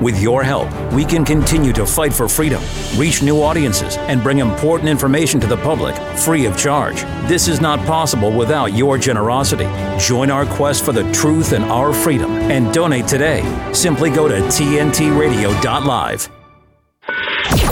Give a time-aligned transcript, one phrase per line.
[0.00, 2.62] With your help, we can continue to fight for freedom,
[2.96, 7.02] reach new audiences, and bring important information to the public free of charge.
[7.28, 9.68] This is not possible without your generosity.
[9.98, 13.42] Join our quest for the truth and our freedom and donate today.
[13.72, 16.28] Simply go to tntradio.live.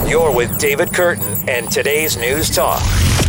[0.08, 2.80] You're with David Kurten and today's News Talk,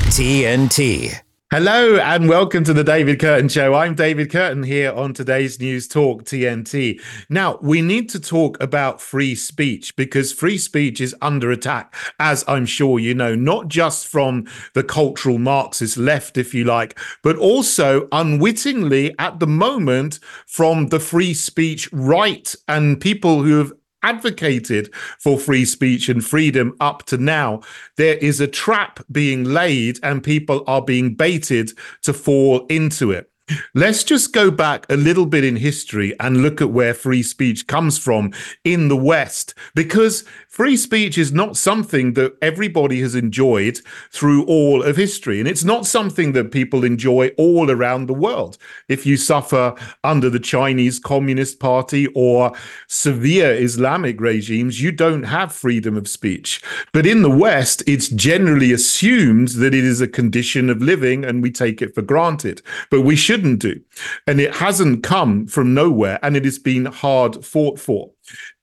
[0.10, 1.27] TNT.
[1.50, 3.74] Hello and welcome to the David Kurten Show.
[3.74, 7.02] I'm David Kurten here on today's News Talk TNT.
[7.30, 12.44] Now, we need to talk about free speech because free speech is under attack, as
[12.50, 17.38] I'm sure you know, not just from the cultural Marxist left, if you like, but
[17.38, 23.72] also unwittingly at the moment from the free speech right and people who have
[24.04, 27.62] advocated for free speech and freedom up to now,
[27.96, 31.72] there is a trap being laid and people are being baited
[32.04, 33.32] to fall into it.
[33.74, 37.68] Let's just go back a little bit in history and look at where free speech
[37.68, 38.34] comes from
[38.66, 43.80] in the West, because free speech is not something that everybody has enjoyed
[44.12, 45.40] through all of history.
[45.40, 48.58] And it's not something that people enjoy all around the world.
[48.90, 52.52] If you suffer under the Chinese Communist Party or
[52.88, 56.62] severe Islamic regimes, you don't have freedom of speech.
[56.92, 61.42] But in the West, it's generally assumed that it is a condition of living and
[61.42, 62.62] we take it for granted.
[62.90, 63.80] But we shouldn't do.
[64.26, 68.12] And it hasn't come from nowhere and it has been hard fought for.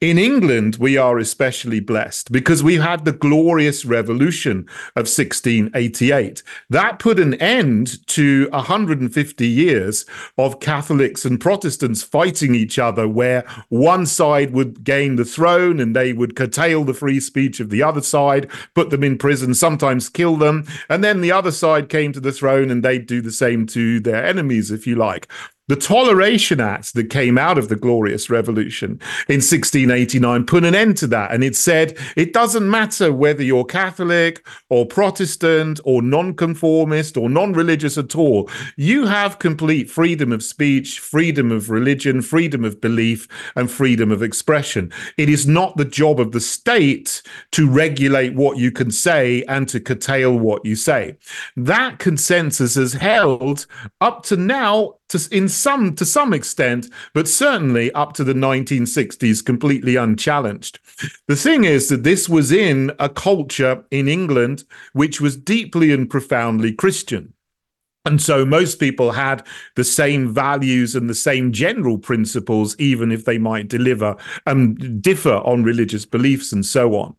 [0.00, 6.42] In England, we are especially blessed because we had the glorious revolution of 1688.
[6.68, 10.04] That put an end to 150 years
[10.36, 15.96] of Catholics and Protestants fighting each other, where one side would gain the throne and
[15.96, 20.10] they would curtail the free speech of the other side, put them in prison, sometimes
[20.10, 20.66] kill them.
[20.90, 24.00] And then the other side came to the throne and they'd do the same to
[24.00, 25.28] their enemies, if you like.
[25.66, 30.98] The Toleration Act that came out of the Glorious Revolution in 1689 put an end
[30.98, 31.32] to that.
[31.32, 37.54] And it said it doesn't matter whether you're Catholic or Protestant or nonconformist or non
[37.54, 38.50] religious at all.
[38.76, 43.26] You have complete freedom of speech, freedom of religion, freedom of belief,
[43.56, 44.92] and freedom of expression.
[45.16, 47.22] It is not the job of the state
[47.52, 51.16] to regulate what you can say and to curtail what you say.
[51.56, 53.66] That consensus has held
[54.02, 59.44] up to now to, in some to some extent, but certainly up to the 1960s,
[59.44, 60.78] completely unchallenged.
[61.28, 66.08] The thing is that this was in a culture in England which was deeply and
[66.08, 67.34] profoundly Christian.
[68.06, 73.24] And so most people had the same values and the same general principles, even if
[73.24, 74.14] they might deliver
[74.46, 77.16] and differ on religious beliefs and so on.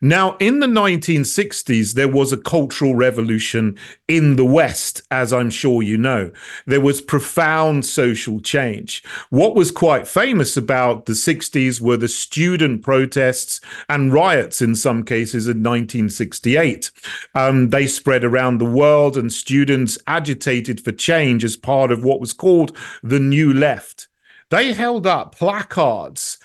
[0.00, 3.78] Now, in the 1960s, there was a cultural revolution
[4.08, 6.30] in the West, as I'm sure you know.
[6.66, 9.02] There was profound social change.
[9.30, 15.02] What was quite famous about the 60s were the student protests and riots in some
[15.02, 16.90] cases in 1968.
[17.34, 22.20] Um, they spread around the world, and students agitated for change as part of what
[22.20, 24.08] was called the New Left.
[24.50, 26.38] They held up placards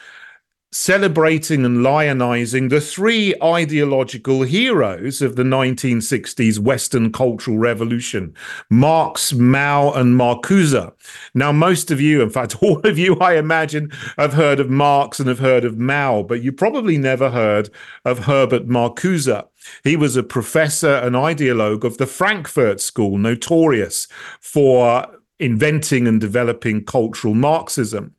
[0.74, 8.34] celebrating and lionizing the three ideological heroes of the 1960s Western cultural revolution
[8.70, 10.92] Marx, Mao, and Marcuse.
[11.34, 15.20] Now, most of you, in fact, all of you, I imagine, have heard of Marx
[15.20, 17.70] and have heard of Mao, but you probably never heard
[18.06, 19.46] of Herbert Marcuse.
[19.84, 24.08] He was a professor and ideologue of the Frankfurt School, notorious
[24.40, 25.06] for
[25.40, 28.16] inventing and developing cultural Marxism.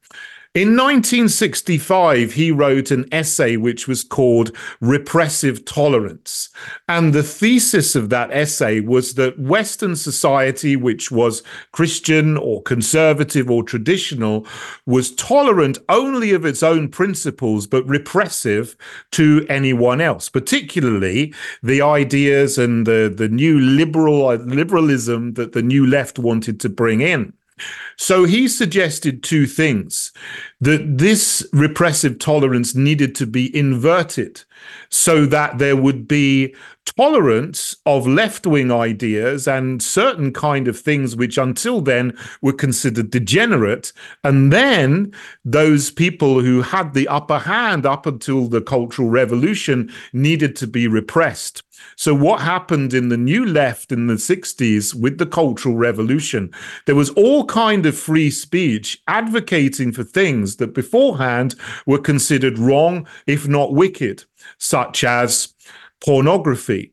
[0.54, 6.50] In 1965, he wrote an essay which was called Repressive Tolerance.
[6.86, 11.42] And the thesis of that essay was that Western society, which was
[11.72, 14.46] Christian or conservative or traditional,
[14.84, 18.76] was tolerant only of its own principles, but repressive
[19.12, 21.32] to anyone else, particularly
[21.62, 26.68] the ideas and the, the new liberal uh, liberalism that the new left wanted to
[26.68, 27.32] bring in.
[27.96, 30.12] So he suggested two things
[30.60, 34.42] that this repressive tolerance needed to be inverted
[34.90, 36.54] so that there would be
[36.84, 43.92] tolerance of left-wing ideas and certain kind of things which until then were considered degenerate.
[44.24, 45.12] And then
[45.44, 50.88] those people who had the upper hand up until the cultural revolution needed to be
[50.88, 51.62] repressed.
[51.96, 56.52] So what happened in the new left in the 60s with the cultural revolution?
[56.86, 61.54] There was all kind of free speech advocating for things that beforehand
[61.86, 64.24] were considered wrong if not wicked
[64.62, 65.52] such as
[66.04, 66.92] pornography,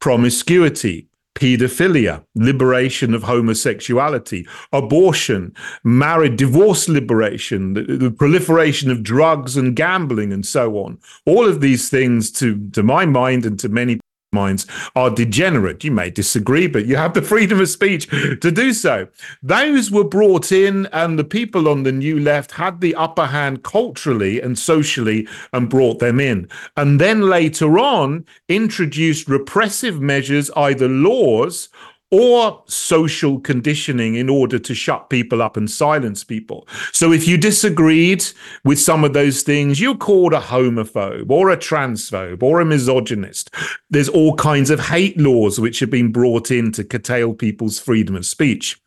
[0.00, 1.06] promiscuity,
[1.36, 5.54] pedophilia, liberation of homosexuality, abortion,
[5.84, 10.98] marriage, divorce liberation, the, the, proliferation of drugs and gambling, and so on.
[11.24, 14.00] All of these things, to, to my mind and to many
[14.32, 15.84] minds are degenerate.
[15.84, 19.08] You may disagree, but you have the freedom of speech to do so.
[19.42, 23.62] Those were brought in, and the people on the new left had the upper hand
[23.62, 26.48] culturally and socially and brought them in.
[26.76, 31.68] And then later on, introduced repressive measures, either laws
[32.10, 36.66] or social conditioning in order to shut people up and silence people.
[36.92, 38.24] So if you disagreed
[38.64, 43.50] with some of those things, you're called a homophobe or a transphobe or a misogynist.
[43.90, 48.16] There's all kinds of hate laws which have been brought in to curtail people's freedom
[48.16, 48.80] of speech.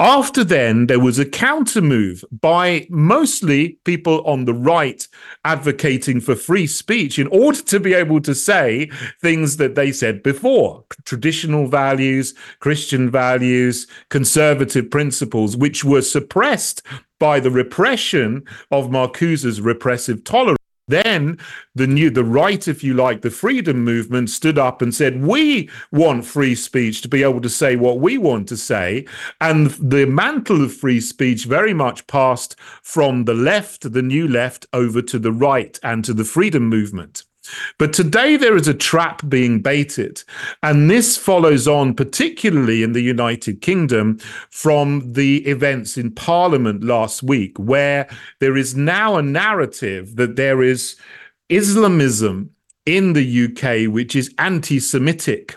[0.00, 5.06] After then, there was a counter move by mostly people on the right
[5.44, 8.90] advocating for free speech in order to be able to say
[9.20, 16.82] things that they said before traditional values, Christian values, conservative principles, which were suppressed
[17.20, 20.58] by the repression of Marcuse's repressive tolerance.
[20.86, 21.38] Then
[21.74, 25.70] the new, the right, if you like, the freedom movement stood up and said, "We
[25.90, 29.06] want free speech to be able to say what we want to say,"
[29.40, 34.66] and the mantle of free speech very much passed from the left, the new left,
[34.72, 37.24] over to the right and to the freedom movement.
[37.78, 40.22] But today there is a trap being baited.
[40.62, 44.18] And this follows on, particularly in the United Kingdom,
[44.50, 48.08] from the events in Parliament last week, where
[48.40, 50.96] there is now a narrative that there is
[51.48, 52.50] Islamism
[52.86, 55.56] in the UK, which is anti Semitic.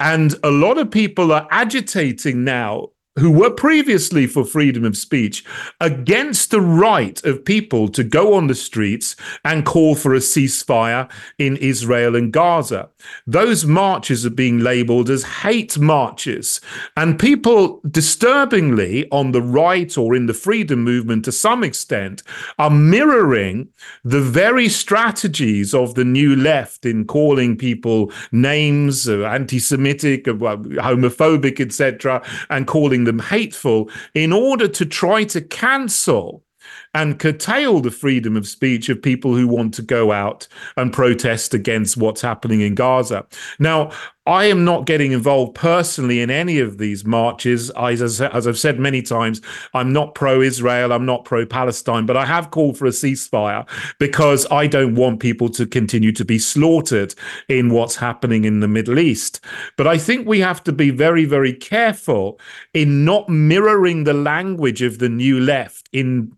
[0.00, 5.44] And a lot of people are agitating now who were previously for freedom of speech
[5.80, 9.14] against the right of people to go on the streets
[9.44, 11.08] and call for a ceasefire
[11.38, 12.88] in Israel and Gaza.
[13.26, 16.60] Those marches are being labeled as hate marches.
[16.96, 22.22] And people, disturbingly, on the right or in the freedom movement to some extent,
[22.58, 23.68] are mirroring
[24.02, 30.32] the very strategies of the new left in calling people names, uh, anti Semitic, uh,
[30.32, 36.42] homophobic, etc., and calling them hateful in order to try to cancel
[36.94, 40.46] and curtail the freedom of speech of people who want to go out
[40.76, 43.26] and protest against what's happening in Gaza.
[43.58, 43.90] Now,
[44.26, 47.70] I am not getting involved personally in any of these marches.
[47.70, 49.42] As, as I've said many times,
[49.74, 53.68] I'm not pro Israel, I'm not pro Palestine, but I have called for a ceasefire
[53.98, 57.14] because I don't want people to continue to be slaughtered
[57.48, 59.44] in what's happening in the Middle East.
[59.76, 62.40] But I think we have to be very, very careful
[62.72, 66.34] in not mirroring the language of the new left in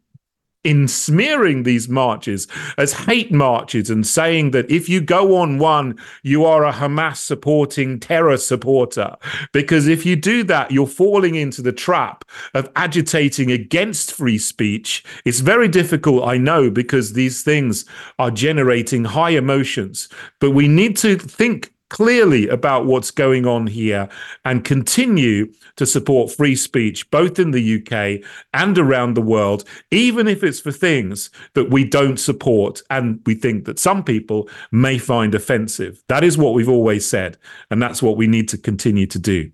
[0.66, 5.96] in smearing these marches as hate marches and saying that if you go on one,
[6.24, 9.14] you are a Hamas supporting terror supporter.
[9.52, 12.24] Because if you do that, you're falling into the trap
[12.54, 15.04] of agitating against free speech.
[15.24, 17.84] It's very difficult, I know, because these things
[18.18, 20.08] are generating high emotions.
[20.40, 24.09] But we need to think clearly about what's going on here
[24.44, 30.27] and continue to support free speech, both in the UK and around the world, even
[30.27, 34.99] if it's for things that we don't support and we think that some people may
[34.99, 36.03] find offensive.
[36.09, 37.38] That is what we've always said,
[37.71, 39.50] and that's what we need to continue to do.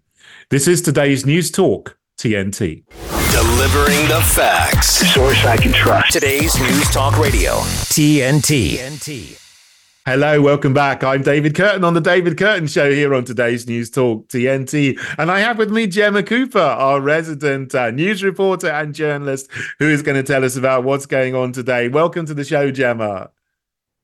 [0.50, 2.84] This is today's News Talk, TNT.
[3.32, 4.88] Delivering the facts.
[5.14, 6.12] Source I can trust.
[6.12, 7.52] Today's News Talk Radio,
[7.88, 8.76] TNT.
[8.76, 9.41] TNT.
[10.04, 11.04] Hello, welcome back.
[11.04, 14.98] I'm David Kurten on the David Kurten Show here on today's News Talk TNT.
[15.16, 19.48] And I have with me Gemma Cooper, our resident uh, news reporter and journalist,
[19.78, 21.86] who is going to tell us about what's going on today.
[21.86, 23.30] Welcome to the show, Gemma.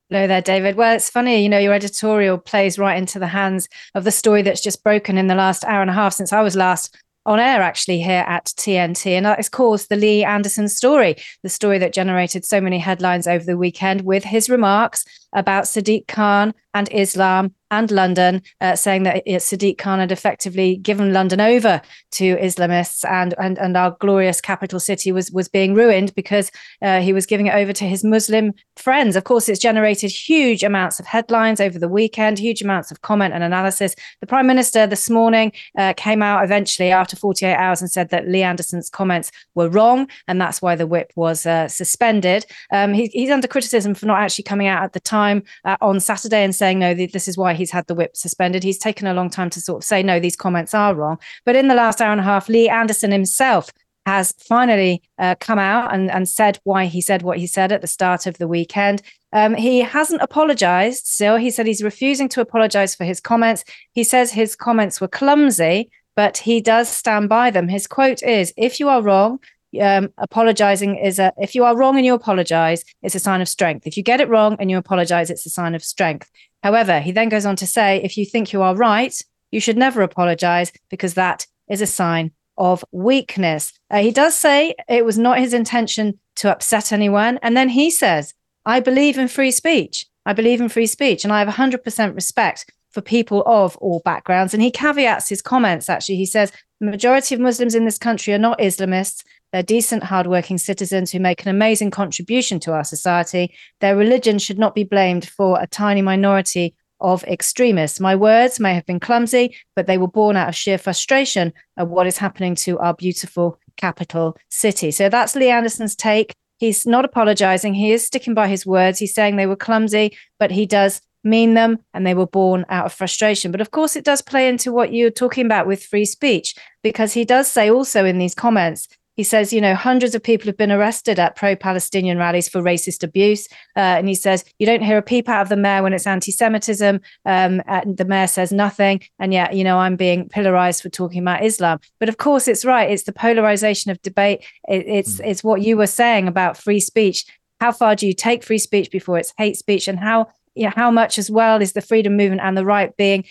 [0.08, 0.76] Hello there, David.
[0.76, 4.42] Well, it's funny, you know, your editorial plays right into the hands of the story
[4.42, 6.96] that's just broken in the last hour and a half since I was last
[7.28, 11.50] on air actually here at TNT, and that is caused the Lee Anderson story, the
[11.50, 15.04] story that generated so many headlines over the weekend with his remarks
[15.34, 21.12] about Sadiq Khan and Islam and London, uh, saying that Sadiq Khan had effectively given
[21.12, 21.82] London over
[22.12, 26.50] to Islamists, and and and our glorious capital city was was being ruined because
[26.82, 29.16] uh, he was giving it over to his Muslim friends.
[29.16, 33.34] Of course, it's generated huge amounts of headlines over the weekend, huge amounts of comment
[33.34, 33.94] and analysis.
[34.20, 38.28] The Prime Minister this morning uh, came out eventually after 48 hours and said that
[38.28, 42.46] Lee Anderson's comments were wrong, and that's why the whip was uh, suspended.
[42.72, 46.00] Um, he, he's under criticism for not actually coming out at the time uh, on
[46.00, 48.62] Saturday and saying no, this is why he's had the whip suspended.
[48.62, 51.18] He's taken a long time to sort of say, no, these comments are wrong.
[51.44, 53.70] But in the last hour and a half, Lee Anderson himself
[54.06, 57.82] has finally uh, come out and, and said why he said what he said at
[57.82, 59.02] the start of the weekend.
[59.34, 61.36] Um, he hasn't apologized still.
[61.36, 63.64] He said he's refusing to apologize for his comments.
[63.92, 67.68] He says his comments were clumsy, but he does stand by them.
[67.68, 69.40] His quote is If you are wrong,
[69.82, 73.48] um, apologizing is a if you are wrong and you apologize it's a sign of
[73.48, 76.30] strength if you get it wrong and you apologize it's a sign of strength
[76.62, 79.76] however he then goes on to say if you think you are right you should
[79.76, 83.72] never apologize because that is a sign of weakness.
[83.90, 87.38] Uh, he does say it was not his intention to upset anyone.
[87.42, 88.34] And then he says
[88.66, 90.06] i believe in free speech.
[90.26, 94.52] I believe in free speech and i have 100% respect for people of all backgrounds.
[94.52, 96.16] And he caveats his comments actually.
[96.16, 100.58] He says the majority of muslims in this country are not islamists they're decent, hardworking
[100.58, 103.54] citizens who make an amazing contribution to our society.
[103.80, 108.00] Their religion should not be blamed for a tiny minority of extremists.
[108.00, 111.88] My words may have been clumsy, but they were born out of sheer frustration at
[111.88, 114.90] what is happening to our beautiful capital city.
[114.90, 116.34] So that's Lee Anderson's take.
[116.58, 117.74] He's not apologizing.
[117.74, 118.98] He is sticking by his words.
[118.98, 122.86] He's saying they were clumsy, but he does mean them and they were born out
[122.86, 123.52] of frustration.
[123.52, 127.12] But of course, it does play into what you're talking about with free speech, because
[127.12, 128.88] he does say also in these comments
[129.18, 132.62] he says, you know, hundreds of people have been arrested at pro Palestinian rallies for
[132.62, 133.48] racist abuse.
[133.76, 136.06] Uh, and he says, you don't hear a peep out of the mayor when it's
[136.06, 137.00] anti Semitism.
[137.26, 139.00] Um, the mayor says nothing.
[139.18, 141.80] And yet, you know, I'm being pillarized for talking about Islam.
[141.98, 142.88] But of course, it's right.
[142.88, 144.44] It's the polarization of debate.
[144.68, 145.26] It, it's, mm.
[145.26, 147.26] it's what you were saying about free speech.
[147.60, 149.88] How far do you take free speech before it's hate speech?
[149.88, 152.96] And how you know, how much as well is the freedom movement and the right
[152.96, 153.24] being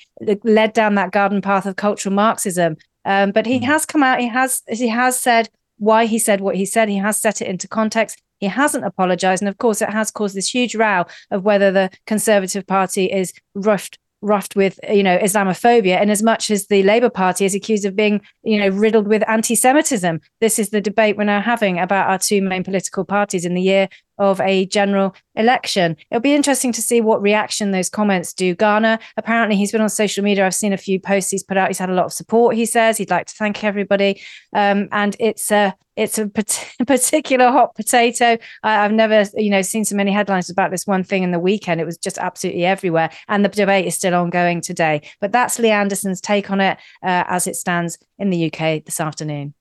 [0.44, 2.75] led down that garden path of cultural Marxism?
[3.06, 3.63] Um, but he mm.
[3.63, 4.20] has come out.
[4.20, 6.89] He has he has said why he said what he said.
[6.89, 8.22] He has set it into context.
[8.39, 9.41] He hasn't apologized.
[9.41, 13.34] And of course, it has caused this huge row of whether the Conservative Party is
[13.55, 17.86] rushed roughed with you know islamophobia and as much as the labor party is accused
[17.86, 22.10] of being you know riddled with anti-semitism this is the debate we're now having about
[22.10, 25.95] our two main political parties in the year of a general election.
[26.12, 29.00] It'll be interesting to see what reaction those comments do garner.
[29.17, 30.45] Apparently, he's been on social media.
[30.45, 31.69] I've seen a few posts he's put out.
[31.69, 32.55] He's had a lot of support.
[32.55, 34.21] He says he'd like to thank everybody,
[34.53, 36.27] um, and it's a it's a
[36.88, 38.38] particular hot potato.
[38.63, 41.39] I, have never you know seen so many headlines about this one thing in the
[41.39, 41.81] weekend.
[41.81, 45.01] It was just absolutely everywhere, and the debate is still ongoing today.
[45.19, 49.00] But that's Lee Anderson's take on it uh, as it stands in the UK this
[49.00, 49.53] afternoon.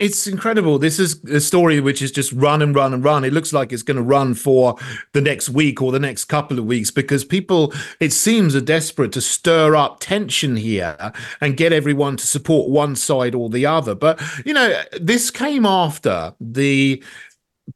[0.00, 0.80] It's incredible.
[0.80, 3.22] This is a story which is just run and run and run.
[3.22, 4.76] It looks like it's going to run for
[5.12, 9.12] the next week or the next couple of weeks because people, it seems, are desperate
[9.12, 13.94] to stir up tension here and get everyone to support one side or the other.
[13.94, 17.00] But, you know, this came after the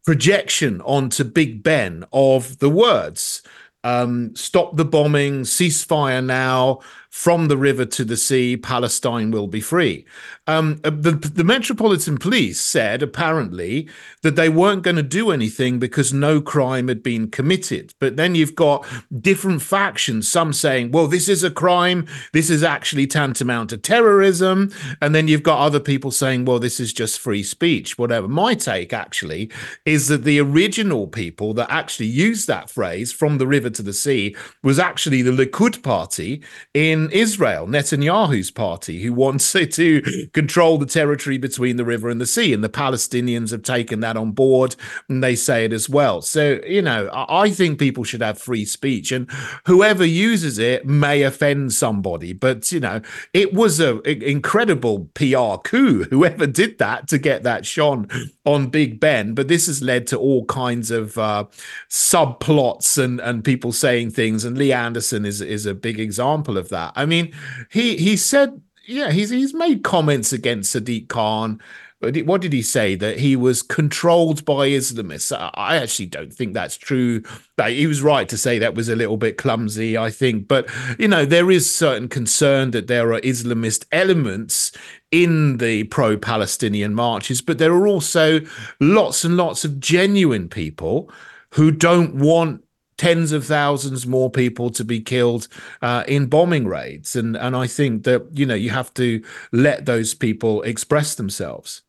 [0.05, 3.43] projection onto Big Ben of the words
[3.85, 9.61] um, stop the bombing, ceasefire now, from the river to the sea, Palestine will be
[9.61, 10.05] free.
[10.47, 13.89] Um, uh, the, the Metropolitan Police said apparently
[14.23, 17.95] that they weren't going to do anything because no crime had been committed.
[17.99, 18.87] But then you've got
[19.21, 24.71] different factions, some saying, well, this is a crime, this is actually tantamount to terrorism.
[25.01, 28.29] And then you've got other people saying, well, this is just free speech, whatever.
[28.29, 29.51] My take actually
[29.87, 33.93] is that the original people that actually used that phrase from the river to the
[33.93, 36.43] sea was actually the Likud party
[36.75, 42.27] in Israel, Netanyahu's party, who wants to control the territory between the river and the
[42.27, 42.53] sea.
[42.53, 44.77] And the Palestinians have taken that on board
[45.09, 46.23] and they say it as well.
[46.23, 49.31] So, you know, I think people should have free speech and
[49.67, 52.33] whoever uses it may offend somebody.
[52.33, 53.01] But, you know,
[53.33, 58.09] it was an incredible PR coup, whoever did that to get that shone
[58.45, 59.35] on Big Ben.
[59.35, 61.45] But this has led to all kinds of uh,
[61.89, 64.45] subplots and, and people saying things.
[64.45, 66.88] And Lee Anderson is, is a big example of that.
[66.97, 67.35] I mean,
[67.71, 71.61] he he said, yeah, he's he's made comments against Sadiq Khan.
[72.01, 72.95] But what did he say?
[72.95, 75.37] That he was controlled by Islamists.
[75.55, 77.25] I actually don't think that's true.
[77.67, 80.47] He was right to say that was a little bit clumsy, I think.
[80.47, 84.71] But, you know, there is certain concern that there are Islamist elements
[85.11, 88.43] in the pro Palestinian marches, but there are also
[88.79, 91.11] lots and lots of genuine people
[91.55, 92.63] who don't want
[92.99, 95.49] tens of thousands more people to be killed
[95.81, 99.87] uh, in bombing raids and and I think that you know you have to let
[99.87, 101.83] those people express themselves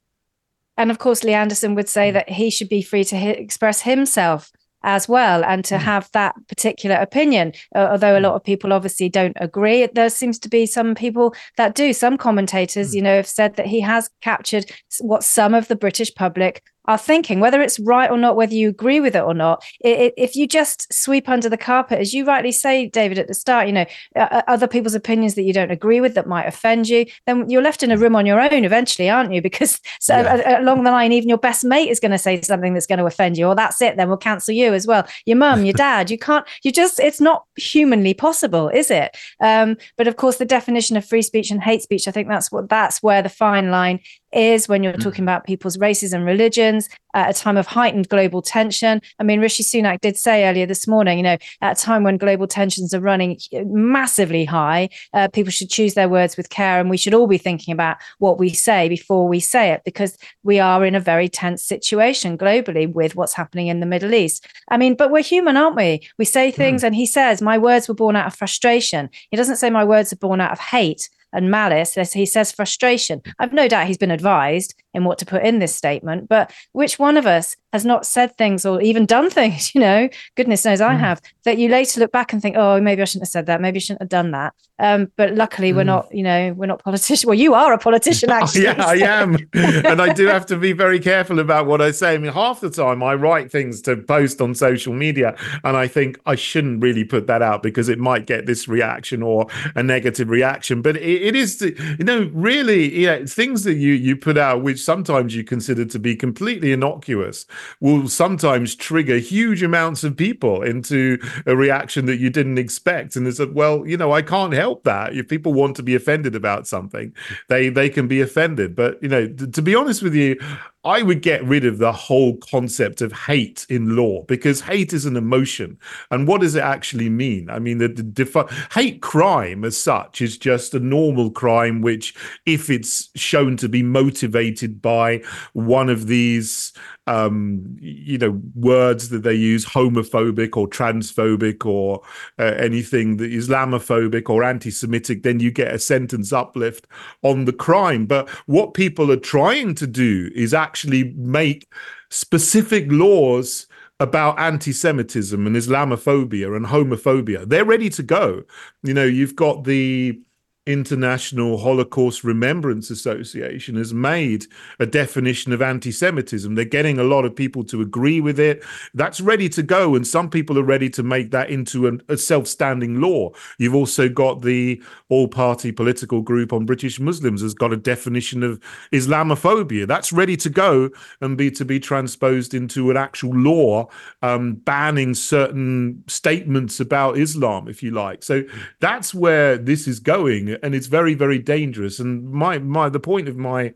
[0.77, 4.51] and of course Lee Anderson would say that he should be free to express himself
[4.83, 5.79] as well and to mm.
[5.79, 8.23] have that particular opinion uh, although a mm.
[8.23, 12.17] lot of people obviously don't agree there seems to be some people that do some
[12.17, 12.95] commentators mm.
[12.95, 14.65] you know have said that he has captured
[15.01, 18.69] what some of the british public are thinking, whether it's right or not, whether you
[18.69, 19.63] agree with it or not.
[19.81, 23.27] It, it, if you just sweep under the carpet, as you rightly say, David, at
[23.27, 26.47] the start, you know, uh, other people's opinions that you don't agree with that might
[26.47, 29.41] offend you, then you're left in a room on your own eventually, aren't you?
[29.49, 30.61] Because so yeah.
[30.61, 33.05] along the line, even your best mate is going to say something that's going to
[33.05, 35.07] offend you, or that's it, then we'll cancel you as well.
[35.25, 39.17] Your mum, your dad, you can't, you just, it's not humanly possible, is it?
[39.39, 42.51] Um, but of course, the definition of free speech and hate speech, I think that's
[42.51, 45.03] what that's where the fine line is when you're mm.
[45.03, 49.01] talking about people's races and religions at a time of heightened global tension.
[49.19, 52.17] I mean, Rishi Sunak did say earlier this morning, you know, at a time when
[52.17, 56.79] global tensions are running massively high, uh, people should choose their words with care.
[56.79, 60.17] And we should all be thinking about what we say before we say it, because
[60.43, 64.45] we are in a very tense situation globally with what's happening in the Middle East.
[64.69, 66.07] I mean, but we're human, aren't we?
[66.17, 66.87] We say things, mm.
[66.87, 69.09] and he says, My words were born out of frustration.
[69.31, 71.95] He doesn't say, My words are born out of hate and malice.
[72.13, 73.21] He says frustration.
[73.39, 76.97] I've no doubt he's been advised in what to put in this statement, but which
[76.97, 80.81] one of us has not said things or even done things, you know, goodness knows
[80.81, 80.99] I mm.
[80.99, 83.61] have, that you later look back and think, oh, maybe I shouldn't have said that.
[83.61, 84.53] Maybe I shouldn't have done that.
[84.81, 85.75] Um, but luckily, mm.
[85.75, 87.25] we're not, you know, we're not politicians.
[87.25, 88.63] Well, you are a politician, actually.
[88.63, 89.37] yeah, I am.
[89.53, 92.13] and I do have to be very careful about what I say.
[92.13, 95.87] I mean, half the time I write things to post on social media, and I
[95.87, 99.83] think I shouldn't really put that out because it might get this reaction or a
[99.83, 100.81] negative reaction.
[100.81, 104.78] But it, it is, you know, really, yeah, things that you you put out, which
[104.83, 107.45] sometimes you consider to be completely innocuous
[107.79, 113.15] will sometimes trigger huge amounts of people into a reaction that you didn't expect.
[113.15, 115.13] And it's like, well, you know, I can't help that.
[115.15, 117.13] If people want to be offended about something,
[117.47, 118.75] they they can be offended.
[118.75, 120.39] But you know, to be honest with you,
[120.85, 125.05] I would get rid of the whole concept of hate in law because hate is
[125.05, 125.77] an emotion.
[126.09, 127.49] And what does it actually mean?
[127.49, 132.15] I mean, the, the defi- hate crime as such is just a normal crime, which,
[132.45, 135.21] if it's shown to be motivated by
[135.51, 136.71] one of these
[137.09, 142.01] um, you know, words that they use, homophobic or transphobic or
[142.37, 146.85] uh, anything that Islamophobic or anti-Semitic, then you get a sentence uplift
[147.23, 148.05] on the crime.
[148.05, 151.67] But what people are trying to do is actually make
[152.11, 153.65] specific laws
[153.99, 157.49] about anti-Semitism and Islamophobia and homophobia.
[157.49, 158.43] They're ready to go.
[158.83, 160.21] You know, you've got the
[160.69, 164.45] International Holocaust Remembrance Association has made
[164.79, 166.53] a definition of anti Semitism.
[166.53, 168.63] They're getting a lot of people to agree with it.
[168.93, 169.95] That's ready to go.
[169.95, 173.31] And some people are ready to make that into an, a self standing law.
[173.57, 178.43] You've also got the all party political group on British Muslims has got a definition
[178.43, 178.59] of
[178.93, 179.87] Islamophobia.
[179.87, 183.87] That's ready to go and be to be transposed into an actual law
[184.21, 188.21] um, banning certain statements about Islam, if you like.
[188.21, 188.43] So
[188.79, 191.99] that's where this is going and it's very very dangerous.
[191.99, 193.73] And my my the point of my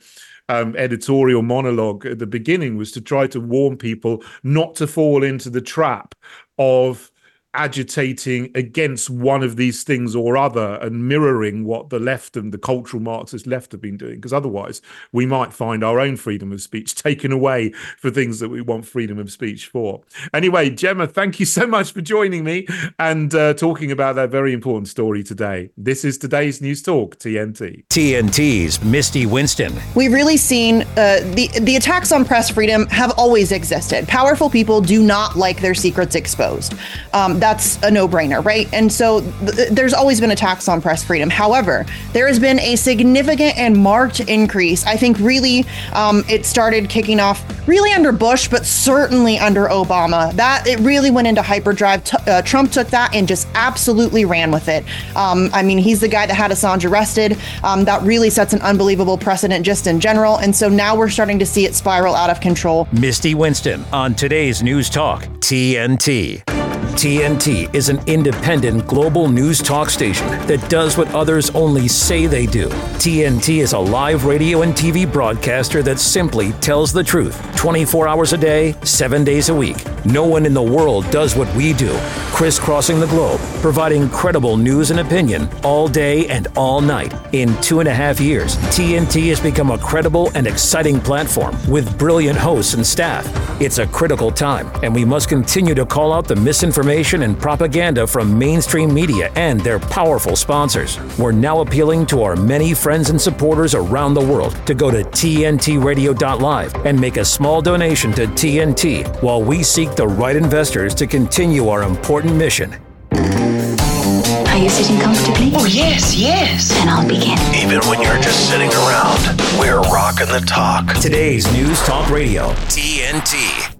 [0.49, 5.23] um, editorial monologue at the beginning was to try to warn people not to fall
[5.23, 6.15] into the trap
[6.57, 7.11] of
[7.53, 12.57] agitating against one of these things or other and mirroring what the left and the
[12.57, 14.15] cultural Marxist left have been doing.
[14.15, 18.49] Because otherwise, we might find our own freedom of speech taken away for things that
[18.49, 20.01] we want freedom of speech for.
[20.33, 22.67] Anyway, Gemma, thank you so much for joining me
[22.99, 25.69] and uh, talking about that very important story today.
[25.77, 27.85] This is today's News Talk, TNT.
[27.87, 29.73] TNT's Misty Winston.
[29.95, 34.07] We've really seen uh, the, the attacks on press freedom have always existed.
[34.07, 36.73] Powerful people do not like their secrets exposed.
[37.13, 38.69] Um, that's a no brainer, right?
[38.71, 41.29] And so th- there's always been attacks on press freedom.
[41.29, 44.85] However, there has been a significant and marked increase.
[44.85, 50.31] I think really um, it started kicking off really under Bush, but certainly under Obama.
[50.35, 52.05] That it really went into hyperdrive.
[52.05, 54.85] T- uh, Trump took that and just absolutely ran with it.
[55.17, 57.37] Um, I mean, he's the guy that had Assange arrested.
[57.61, 60.37] Um, that really sets an unbelievable precedent just in general.
[60.37, 62.87] And so now we're starting to see it spiral out of control.
[62.93, 66.62] Misty Winston on today's News Talk, TNT.
[66.95, 72.45] TNT is an independent global news talk station that does what others only say they
[72.45, 72.67] do.
[72.99, 78.33] TNT is a live radio and TV broadcaster that simply tells the truth 24 hours
[78.33, 79.77] a day, 7 days a week.
[80.05, 81.95] No one in the world does what we do,
[82.33, 87.13] crisscrossing the globe, providing credible news and opinion all day and all night.
[87.33, 91.97] In two and a half years, TNT has become a credible and exciting platform with
[91.97, 93.25] brilliant hosts and staff.
[93.61, 97.37] It's a critical time, and we must continue to call out the misinformation misinformation and
[97.37, 100.97] propaganda from mainstream media and their powerful sponsors.
[101.19, 105.03] We're now appealing to our many friends and supporters around the world to go to
[105.03, 111.05] TNTRadio.live and make a small donation to TNT while we seek the right investors to
[111.05, 112.73] continue our important mission.
[113.11, 115.51] Are you sitting comfortably?
[115.55, 116.69] Oh, yes, yes.
[116.69, 117.37] Then I'll begin.
[117.53, 119.19] Even when you're just sitting around,
[119.59, 120.93] we're rocking the talk.
[121.01, 122.53] Today's News Talk Radio.
[122.71, 123.72] TNT.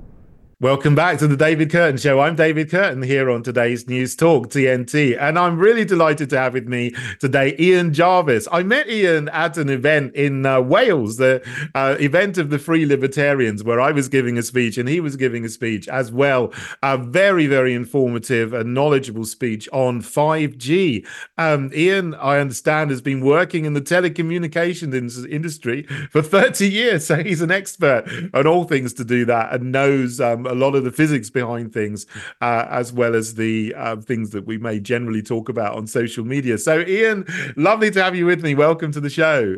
[0.63, 2.21] Welcome back to the David Kurten Show.
[2.21, 6.53] I'm David Kurten here on today's News Talk TNT, and I'm really delighted to have
[6.53, 8.47] with me today Ian Jarvis.
[8.49, 11.45] I met Ian at an event in uh, Wales, the
[11.75, 15.17] uh, event of the Free Libertarians, where I was giving a speech and he was
[15.17, 16.53] giving a speech as well.
[16.81, 21.05] A very, very informative and knowledgeable speech on 5G.
[21.37, 27.21] Um, Ian, I understand, has been working in the telecommunications industry for 30 years, so
[27.21, 30.21] he's an expert on all things to do that and knows.
[30.21, 32.05] Um, a lot of the physics behind things,
[32.41, 36.23] uh, as well as the uh, things that we may generally talk about on social
[36.23, 36.57] media.
[36.57, 37.25] So, Ian,
[37.57, 38.55] lovely to have you with me.
[38.55, 39.57] Welcome to the show.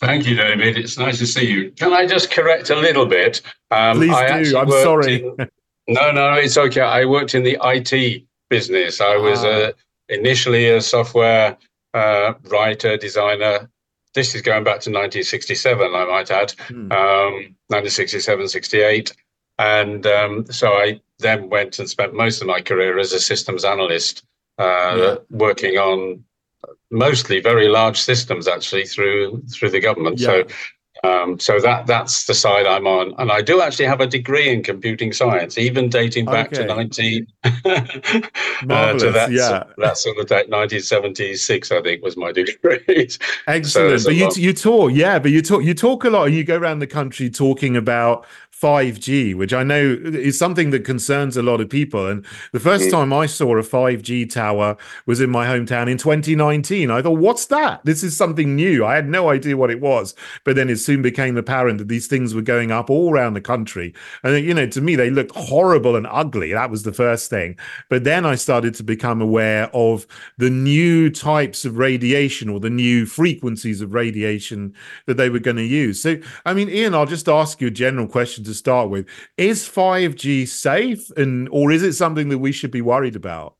[0.00, 0.76] Thank you, David.
[0.76, 1.70] It's nice to see you.
[1.72, 3.42] Can I just correct a little bit?
[3.70, 4.58] Um, Please I do.
[4.58, 5.24] I'm sorry.
[5.24, 5.36] In,
[5.88, 6.80] no, no, it's okay.
[6.80, 9.00] I worked in the IT business.
[9.00, 9.48] I was ah.
[9.48, 9.72] uh,
[10.08, 11.56] initially a software
[11.94, 13.70] uh, writer, designer.
[14.14, 16.92] This is going back to 1967, I might add, hmm.
[16.92, 19.12] um, 1967, 68.
[19.58, 23.64] And um, so I then went and spent most of my career as a systems
[23.64, 24.24] analyst,
[24.58, 25.14] uh, yeah.
[25.30, 26.24] working on
[26.90, 30.18] mostly very large systems actually through through the government.
[30.18, 30.26] Yeah.
[30.26, 30.44] So
[31.04, 34.48] um, so that that's the side I'm on, and I do actually have a degree
[34.48, 36.66] in computing science, even dating back okay.
[36.66, 39.64] to 19 uh, to that, yeah.
[39.76, 42.78] that sort of date, 1976, I think was my degree.
[43.46, 44.00] Excellent.
[44.00, 46.42] So but you you talk, yeah, but you talk you talk a lot, and you
[46.44, 48.24] go around the country talking about
[48.60, 52.06] 5G, which I know is something that concerns a lot of people.
[52.06, 52.90] And the first mm.
[52.92, 56.90] time I saw a 5G tower was in my hometown in 2019.
[56.90, 57.84] I thought, what's that?
[57.84, 58.84] This is something new.
[58.84, 60.14] I had no idea what it was.
[60.44, 63.40] But then it soon became apparent that these things were going up all around the
[63.40, 63.92] country.
[64.22, 66.52] And, you know, to me, they looked horrible and ugly.
[66.52, 67.58] That was the first thing.
[67.90, 70.06] But then I started to become aware of
[70.38, 74.74] the new types of radiation or the new frequencies of radiation
[75.06, 76.00] that they were going to use.
[76.00, 79.06] So, I mean, Ian, I'll just ask you a general question to start with.
[79.36, 83.56] Is 5G safe and or is it something that we should be worried about?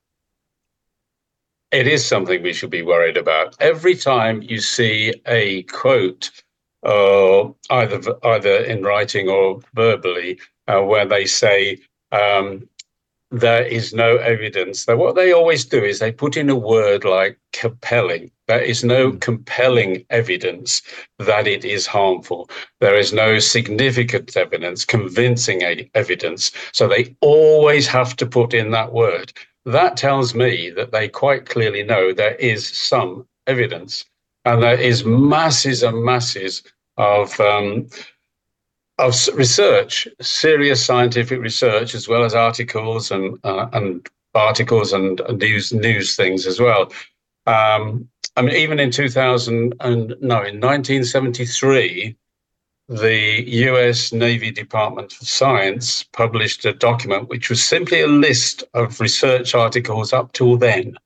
[1.72, 3.56] It is something we should be worried about.
[3.60, 6.30] Every time you see a quote,
[6.84, 11.78] uh, either either in writing or verbally, uh, where they say
[12.12, 12.68] um,
[13.34, 14.84] there is no evidence.
[14.84, 18.30] That what they always do is they put in a word like compelling.
[18.46, 19.18] There is no hmm.
[19.18, 20.82] compelling evidence
[21.18, 22.48] that it is harmful.
[22.80, 25.62] There is no significant evidence, convincing
[25.94, 26.52] evidence.
[26.72, 29.32] So they always have to put in that word.
[29.64, 34.04] That tells me that they quite clearly know there is some evidence.
[34.44, 36.62] And there is masses and masses
[36.98, 37.88] of um,
[38.98, 45.72] of research, serious scientific research, as well as articles and uh, and articles and, news
[45.72, 46.92] news things as well.
[47.46, 52.16] Um, I mean, even in 2000 and no, in 1973,
[52.88, 54.12] the U.S.
[54.12, 60.12] Navy Department of Science published a document which was simply a list of research articles
[60.12, 60.96] up till then,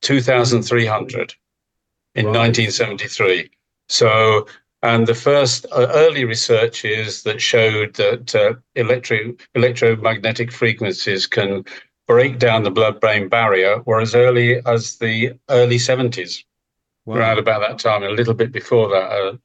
[0.00, 1.34] 2,300
[2.14, 2.32] in right.
[2.32, 3.50] 1973.
[3.88, 4.46] So
[4.82, 11.64] and the first uh, early research is that showed that uh, electro, electromagnetic frequencies can
[12.06, 16.44] break down the blood brain barrier were as early as the early 70s,
[17.04, 17.16] wow.
[17.16, 19.10] around about that time, a little bit before that.
[19.10, 19.36] Uh,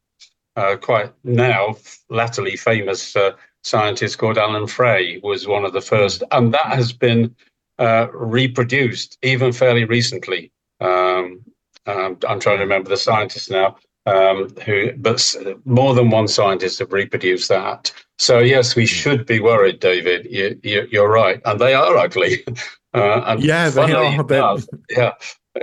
[0.58, 1.76] uh, quite now,
[2.10, 3.32] latterly famous uh,
[3.63, 7.34] scientist called Alan Frey was one of the first, and that has been
[7.80, 10.52] uh, reproduced even fairly recently.
[10.82, 11.41] Um,
[11.88, 15.35] um, I'm trying to remember the scientist now um, who, but
[15.65, 17.91] more than one scientist have reproduced that.
[18.17, 20.27] So yes, we should be worried, David.
[20.29, 22.43] You, are right, and they are ugly.
[22.93, 24.17] Uh, and yeah, they are.
[24.17, 25.13] Enough, yeah,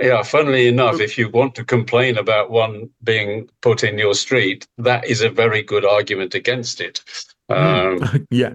[0.01, 0.23] yeah.
[0.23, 5.05] Funnily enough, if you want to complain about one being put in your street, that
[5.05, 7.03] is a very good argument against it.
[7.47, 7.53] Hmm.
[7.53, 8.53] Um, yeah.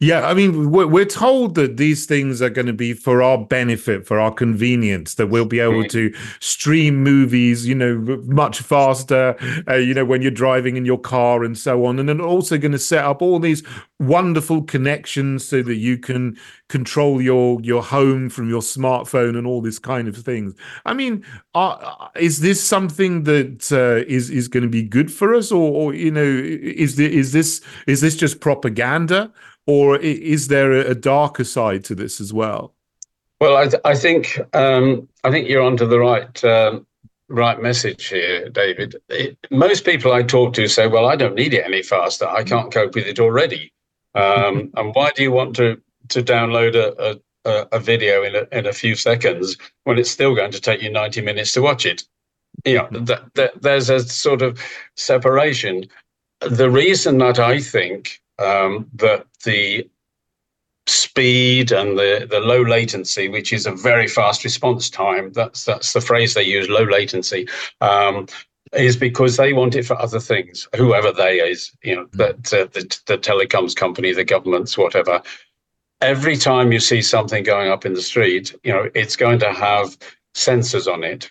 [0.00, 3.38] Yeah, I mean, we're, we're told that these things are going to be for our
[3.38, 9.36] benefit, for our convenience, that we'll be able to stream movies, you know, much faster,
[9.68, 11.98] uh, you know, when you're driving in your car and so on.
[11.98, 13.62] And then also going to set up all these
[14.00, 16.36] wonderful connections so that you can
[16.68, 20.54] control your your home from your smartphone and all this kind of things.
[20.84, 25.34] I mean, uh, is this something that uh, is is going to be good for
[25.34, 29.32] us, or, or you know, is the, is this is this just propaganda?
[29.66, 32.74] Or is there a darker side to this as well?
[33.40, 36.86] Well, I, th- I think um, I think you're onto the right um,
[37.28, 38.96] right message here, David.
[39.08, 42.26] It, most people I talk to say, "Well, I don't need it any faster.
[42.26, 43.72] I can't cope with it already."
[44.14, 48.46] Um, and why do you want to to download a, a a, video in a,
[48.56, 51.84] in a few seconds when it's still going to take you 90 minutes to watch
[51.86, 52.04] it.
[52.64, 54.60] You know, that, that there's a sort of
[54.96, 55.84] separation.
[56.40, 59.88] The reason that I think um, that the
[60.86, 65.32] speed and the, the low latency, which is a very fast response time.
[65.32, 67.48] That's that's the phrase they use, low latency,
[67.80, 68.26] um,
[68.72, 70.68] is because they want it for other things.
[70.76, 75.22] Whoever they is, you know, that uh, the the telecoms company, the governments, whatever.
[76.00, 79.52] Every time you see something going up in the street, you know, it's going to
[79.52, 79.96] have
[80.34, 81.30] sensors on it.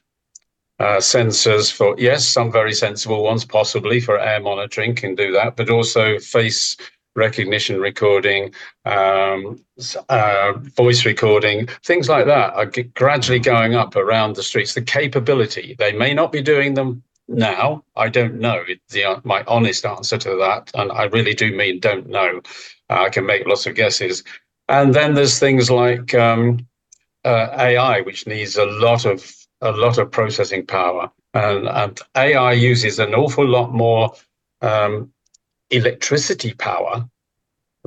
[0.84, 5.56] Uh, sensors for yes, some very sensible ones, possibly for air monitoring can do that,
[5.56, 6.76] but also face
[7.16, 9.64] recognition recording, um,
[10.10, 14.74] uh, voice recording, things like that are g- gradually going up around the streets.
[14.74, 17.86] The capability, they may not be doing them now.
[17.96, 18.62] I don't know.
[18.90, 22.42] The, uh, my honest answer to that, and I really do mean don't know.
[22.90, 24.22] Uh, I can make lots of guesses.
[24.68, 26.68] And then there's things like um,
[27.24, 32.54] uh, AI, which needs a lot of a lot of processing power, and, and AI
[32.54, 34.14] uses an awful lot more
[34.62, 35.12] um,
[35.72, 37.08] electricity power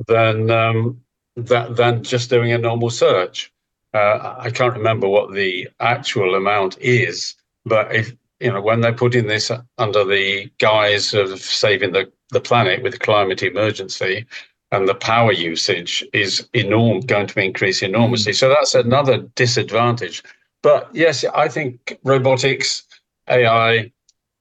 [0.07, 1.01] than um,
[1.35, 3.51] that, than just doing a normal search.
[3.93, 7.35] Uh, I can't remember what the actual amount is,
[7.65, 12.41] but if you know when they're putting this under the guise of saving the, the
[12.41, 14.25] planet with climate emergency,
[14.71, 18.33] and the power usage is enorm- going to increase enormously.
[18.33, 20.21] So that's another disadvantage.
[20.67, 22.83] But yes, I think robotics,
[23.29, 23.89] AI,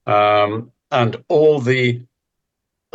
[0.08, 2.02] um, and all the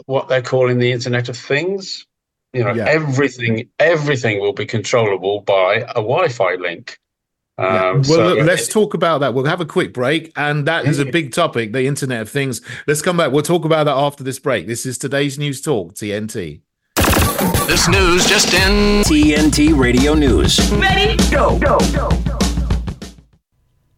[0.06, 2.06] what they're calling the Internet of Things.
[2.52, 2.88] You know, yeah.
[2.90, 7.00] everything everything will be controllable by a Wi-Fi link.
[7.58, 7.92] Um, yeah.
[7.94, 9.34] Well, so, look, let's talk about that.
[9.34, 12.60] We'll have a quick break, and that is a big topic, the Internet of Things.
[12.86, 13.32] Let's come back.
[13.32, 14.68] We'll talk about that after this break.
[14.68, 16.64] This is today's news talk, TNT.
[17.66, 19.04] This news just in.
[19.04, 20.70] TNT Radio News.
[20.74, 21.16] Ready?
[21.32, 21.58] Go.
[21.58, 21.80] Go.
[21.94, 22.31] Go.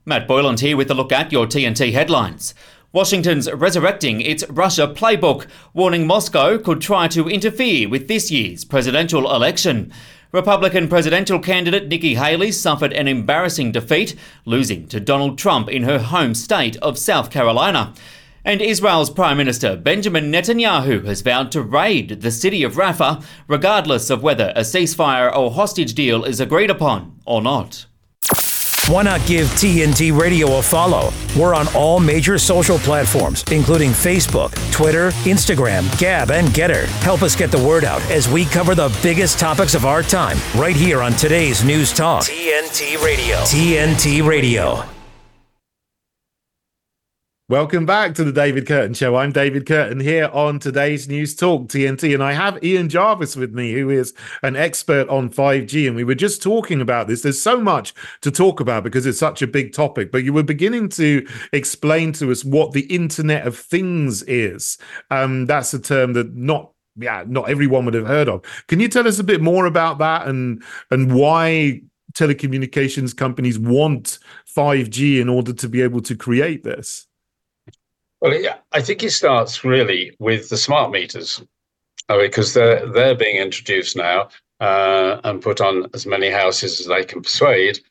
[0.05, 2.53] Matt Boyland here with a look at your TNT headlines.
[2.91, 9.33] Washington's resurrecting its Russia playbook, warning Moscow could try to interfere with this year's presidential
[9.33, 9.93] election.
[10.33, 14.13] Republican presidential candidate Nikki Haley suffered an embarrassing defeat,
[14.43, 17.93] losing to Donald Trump in her home state of South Carolina.
[18.43, 24.09] And Israel's Prime Minister Benjamin Netanyahu has vowed to raid the city of Rafah, regardless
[24.09, 27.85] of whether a ceasefire or hostage deal is agreed upon or not.
[28.89, 31.13] Why not give TNT Radio a follow?
[31.39, 36.87] We're on all major social platforms, including Facebook, Twitter, Instagram, Gab, and Getter.
[36.99, 40.37] Help us get the word out as we cover the biggest topics of our time
[40.53, 42.23] right here on today's News Talk.
[42.23, 43.37] TNT Radio.
[43.37, 44.92] TNT Radio.
[47.53, 49.15] Welcome back to the David Kurten Show.
[49.15, 53.53] I'm David Kurten here on today's News Talk TNT, and I have Ian Jarvis with
[53.53, 54.11] me, who is
[54.41, 55.85] an expert on 5G.
[55.85, 57.21] And we were just talking about this.
[57.21, 60.41] There's so much to talk about because it's such a big topic, but you were
[60.41, 64.79] beginning to explain to us what the Internet of Things is.
[65.11, 68.41] Um, that's a term that not yeah, not everyone would have heard of.
[68.67, 74.17] Can you tell us a bit more about that and and why telecommunications companies want
[74.57, 77.05] 5G in order to be able to create this?
[78.23, 81.43] Well, yeah, I think it starts really with the smart meters
[82.07, 84.29] uh, because they're they're being introduced now
[84.61, 87.81] uh, and put on as many houses as they can persuade.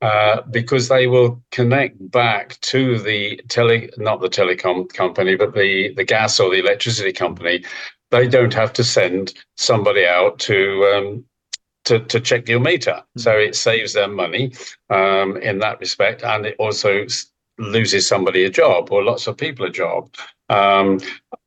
[0.00, 5.94] Uh, because they will connect back to the tele, not the telecom company, but the,
[5.94, 7.62] the gas or the electricity company.
[8.10, 11.24] They don't have to send somebody out to um,
[11.84, 12.92] to, to check your meter.
[12.92, 13.20] Mm-hmm.
[13.20, 14.54] So it saves them money
[14.88, 17.06] um, in that respect, and it also
[17.62, 20.14] loses somebody a job or lots of people a job.
[20.48, 21.00] Um,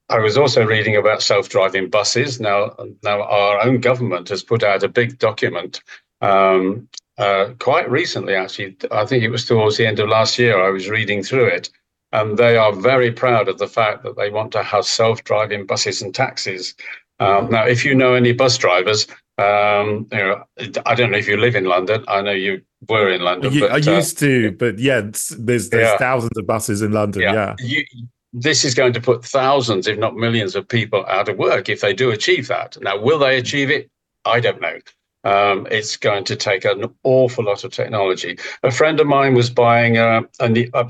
[0.10, 2.40] I was also reading about self-driving buses.
[2.40, 5.82] Now, now our own government has put out a big document
[6.22, 8.36] um, uh, quite recently.
[8.36, 10.60] Actually, I think it was towards the end of last year.
[10.60, 11.70] I was reading through it,
[12.12, 16.02] and they are very proud of the fact that they want to have self-driving buses
[16.02, 16.76] and taxis.
[17.20, 20.44] Um, now, if you know any bus drivers, um, you know,
[20.86, 22.06] I don't know if you live in London.
[22.08, 23.52] I know you were in London.
[23.52, 25.98] You, but, I uh, used uh, to, but yeah, there's there's yeah.
[25.98, 27.22] thousands of buses in London.
[27.22, 27.56] Yeah, yeah.
[27.60, 27.86] You,
[28.32, 31.82] this is going to put thousands, if not millions, of people out of work if
[31.82, 32.78] they do achieve that.
[32.82, 33.90] Now, will they achieve it?
[34.26, 34.78] I don't know.
[35.24, 38.38] Um, it's going to take an awful lot of technology.
[38.64, 40.88] A friend of mine was buying a, a, new, a,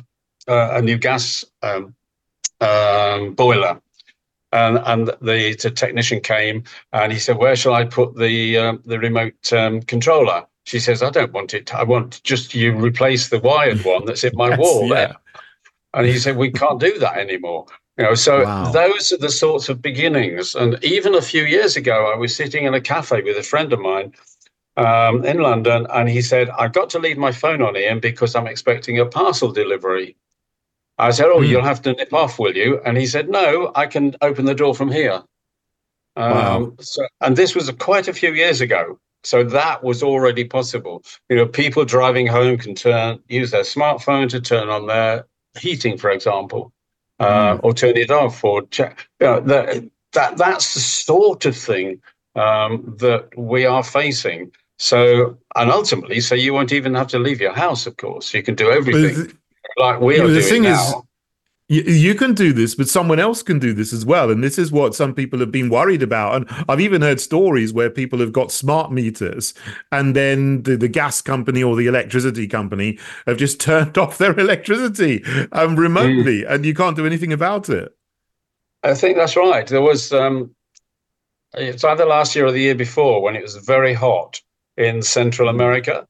[0.47, 1.95] a new gas um,
[2.61, 3.79] um, boiler
[4.55, 6.63] and, and the, the, technician came
[6.93, 11.03] and he said, "Where shall I put the um, the remote um, controller?" She says,
[11.03, 11.75] "I don't want it.
[11.75, 14.93] I want just you replace the wired one that's in my yes, wall yeah.
[14.93, 15.15] there."
[15.93, 17.65] And he said, "We can't do that anymore."
[17.97, 18.71] You know, so wow.
[18.71, 20.55] those are the sorts of beginnings.
[20.55, 23.71] And even a few years ago, I was sitting in a cafe with a friend
[23.71, 24.13] of mine,
[24.77, 28.35] um, in London, and he said, "I've got to leave my phone on, Ian, because
[28.35, 30.15] I'm expecting a parcel delivery."
[30.97, 31.47] I said, "Oh, mm.
[31.47, 34.55] you'll have to nip off, will you?" And he said, "No, I can open the
[34.55, 35.23] door from here."
[36.15, 36.73] Um, wow.
[36.79, 38.99] So, and this was quite a few years ago.
[39.23, 41.03] So that was already possible.
[41.29, 45.25] You know, people driving home can turn use their smartphone to turn on their
[45.59, 46.71] heating, for example,
[47.19, 47.59] uh, mm.
[47.63, 49.07] or turn it off, or check.
[49.19, 52.01] You know, that, that that's the sort of thing
[52.35, 54.51] um, that we are facing.
[54.77, 57.87] So, and ultimately, so you won't even have to leave your house.
[57.87, 59.37] Of course, you can do everything
[59.77, 60.89] like we are doing now.
[60.89, 61.05] Is,
[61.67, 64.29] you, can do this, but someone else can do this as well.
[64.29, 66.35] And this is what some people have been worried about.
[66.35, 69.55] And I've even heard stories where people have got smart meters
[69.91, 74.39] and then the, the gas company or the electricity company have just turned off their
[74.39, 75.23] electricity
[75.53, 76.51] um, remotely mm.
[76.51, 77.95] and you can't do anything about it.
[78.83, 79.65] I think that's right.
[79.65, 80.53] There was, um,
[81.55, 84.39] it's either last year or the year before when it was very hot
[84.77, 85.55] in Central mm.
[85.55, 86.07] America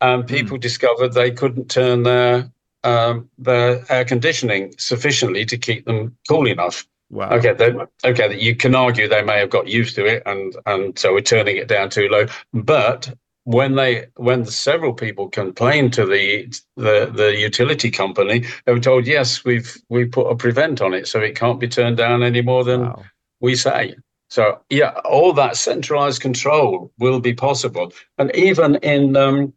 [0.00, 0.62] and people mm.
[0.62, 2.50] discovered they couldn't turn their
[2.84, 6.86] um, the air conditioning sufficiently to keep them cool enough.
[7.10, 7.30] Wow.
[7.30, 8.38] Okay, they, okay.
[8.38, 11.56] You can argue they may have got used to it, and and so we're turning
[11.56, 12.26] it down too low.
[12.52, 13.14] But
[13.44, 19.06] when they when several people complained to the the the utility company, they were told,
[19.06, 22.42] yes, we've we put a prevent on it, so it can't be turned down any
[22.42, 23.02] more than wow.
[23.40, 23.96] we say.
[24.28, 29.54] So yeah, all that centralized control will be possible, and even in um,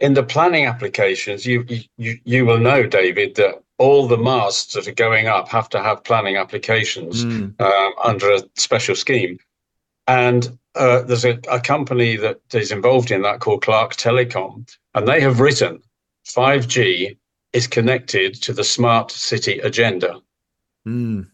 [0.00, 1.64] in the planning applications, you,
[1.96, 5.82] you you will know, David, that all the masts that are going up have to
[5.82, 7.60] have planning applications mm.
[7.60, 9.38] um, under a special scheme.
[10.06, 15.08] And uh, there's a, a, company that is involved in that called Clarke Telecom, and
[15.08, 15.82] they have written
[16.26, 17.16] 5G
[17.52, 20.20] is connected to the smart city agenda.
[20.86, 21.28] Mm.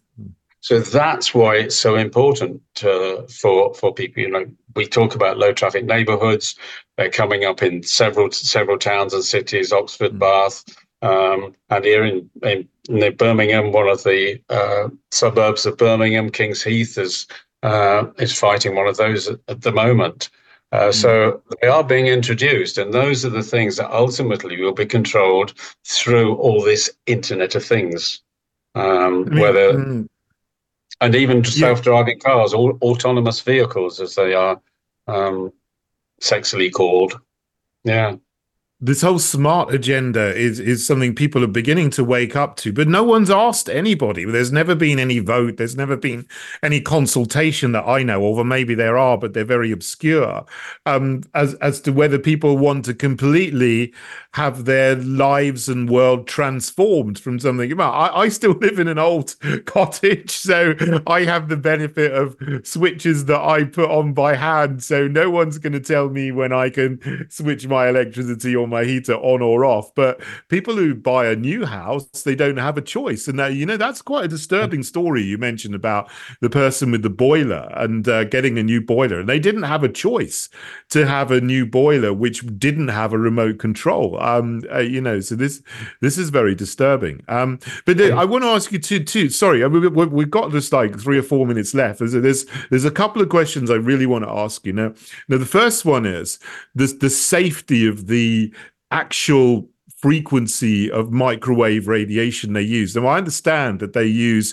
[0.61, 4.23] So that's why it's so important to, for for people.
[4.23, 4.47] You know,
[4.77, 6.55] we talk about low traffic neighbourhoods.
[6.97, 10.19] They're coming up in several several towns and cities, Oxford, mm.
[10.19, 10.65] Bath,
[11.03, 16.63] um, and here in, in, in, Birmingham, one of the uh, suburbs of Birmingham, Kings
[16.63, 17.27] Heath is
[17.63, 20.31] uh, is fighting one of those at, at the moment.
[20.71, 20.95] Uh, mm.
[20.95, 25.55] So they are being introduced, and those are the things that ultimately will be controlled
[25.85, 28.21] through all this Internet of Things.
[28.75, 30.09] Um, I mean, whether mm
[31.03, 34.61] and even self-driving cars, all autonomous vehicles, as they are
[35.09, 35.53] um,
[36.23, 37.21] sexily called.
[37.85, 38.17] Yeah
[38.83, 42.89] this whole smart agenda is is something people are beginning to wake up to but
[42.89, 44.25] no one's asked anybody.
[44.25, 45.57] There's never been any vote.
[45.57, 46.27] There's never been
[46.65, 50.45] any consultation that i know of or maybe there are but they're very obscure
[50.87, 53.95] um, as as to whether people want to completely
[54.35, 57.79] have their lives and world transformed from something.
[57.79, 60.75] I, I still live in an old cottage so
[61.07, 65.59] i have the benefit of switches that i put on by hand so no one's
[65.59, 66.99] going to tell me when i can
[67.31, 69.95] switch my electricity or my heater on or off.
[69.95, 73.29] But people who buy a new house, they don't have a choice.
[73.29, 77.03] And that, you know, that's quite a disturbing story you mentioned about the person with
[77.03, 79.21] the boiler and uh, getting a new boiler.
[79.21, 80.49] And they didn't have a choice
[80.89, 84.21] to have a new boiler, which didn't have a remote control.
[84.21, 85.63] Um, uh, you know, so this
[86.01, 87.23] this is very disturbing.
[87.29, 89.29] Um, but uh, I want to ask you too, too.
[89.29, 91.99] Sorry, we, we, we've got just like three or four minutes left.
[91.99, 94.73] There's, there's there's a couple of questions I really want to ask you.
[94.73, 94.95] Now,
[95.29, 96.39] now the first one is
[96.75, 98.53] the the safety of the
[98.93, 99.69] actual
[100.03, 102.97] frequency of microwave radiation they use.
[102.97, 104.53] Now, I understand that they use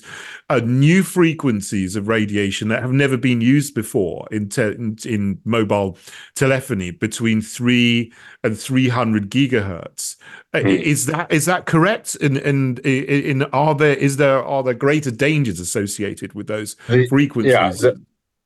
[0.51, 5.41] uh, new frequencies of radiation that have never been used before in, te- in, in
[5.45, 5.97] mobile
[6.35, 10.17] telephony between three and three hundred gigahertz.
[10.53, 10.81] Mm.
[10.83, 12.15] Is that is that correct?
[12.21, 16.75] And and in, in, are there is there are there greater dangers associated with those
[17.09, 17.53] frequencies?
[17.53, 17.71] Yeah.
[17.71, 18.01] The,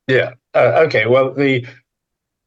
[0.08, 0.32] yeah.
[0.54, 1.06] Uh, okay.
[1.06, 1.66] Well, the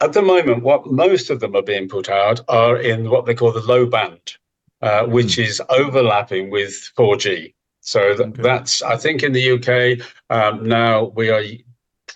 [0.00, 3.34] at the moment, what most of them are being put out are in what they
[3.34, 4.36] call the low band,
[4.82, 5.44] uh, which mm.
[5.44, 7.54] is overlapping with 4G.
[7.80, 8.42] So th- okay.
[8.42, 11.42] that's, I think, in the UK um, now we are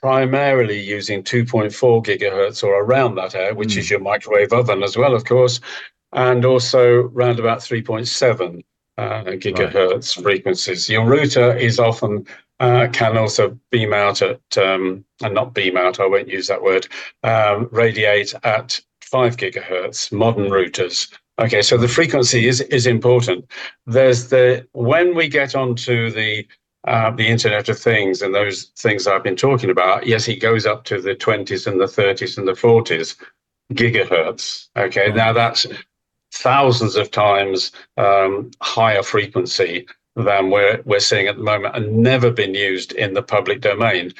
[0.00, 3.78] primarily using 2.4 gigahertz or around that air, which mm.
[3.78, 5.60] is your microwave oven as well, of course,
[6.12, 8.62] and also around about 3.7
[8.98, 10.22] uh, gigahertz right.
[10.24, 10.88] frequencies.
[10.88, 12.26] Your router is often
[12.60, 16.62] uh, can also beam out at, um, and not beam out, I won't use that
[16.62, 16.86] word,
[17.22, 21.12] um, radiate at five gigahertz, modern routers.
[21.38, 23.50] Okay, so the frequency is, is important.
[23.86, 26.46] There's the, when we get onto the,
[26.86, 30.66] uh, the Internet of Things and those things I've been talking about, yes, it goes
[30.66, 33.16] up to the 20s and the 30s and the 40s
[33.72, 34.68] gigahertz.
[34.76, 35.66] Okay, now that's
[36.32, 39.86] thousands of times um, higher frequency
[40.22, 44.12] than we're, we're seeing at the moment and never been used in the public domain.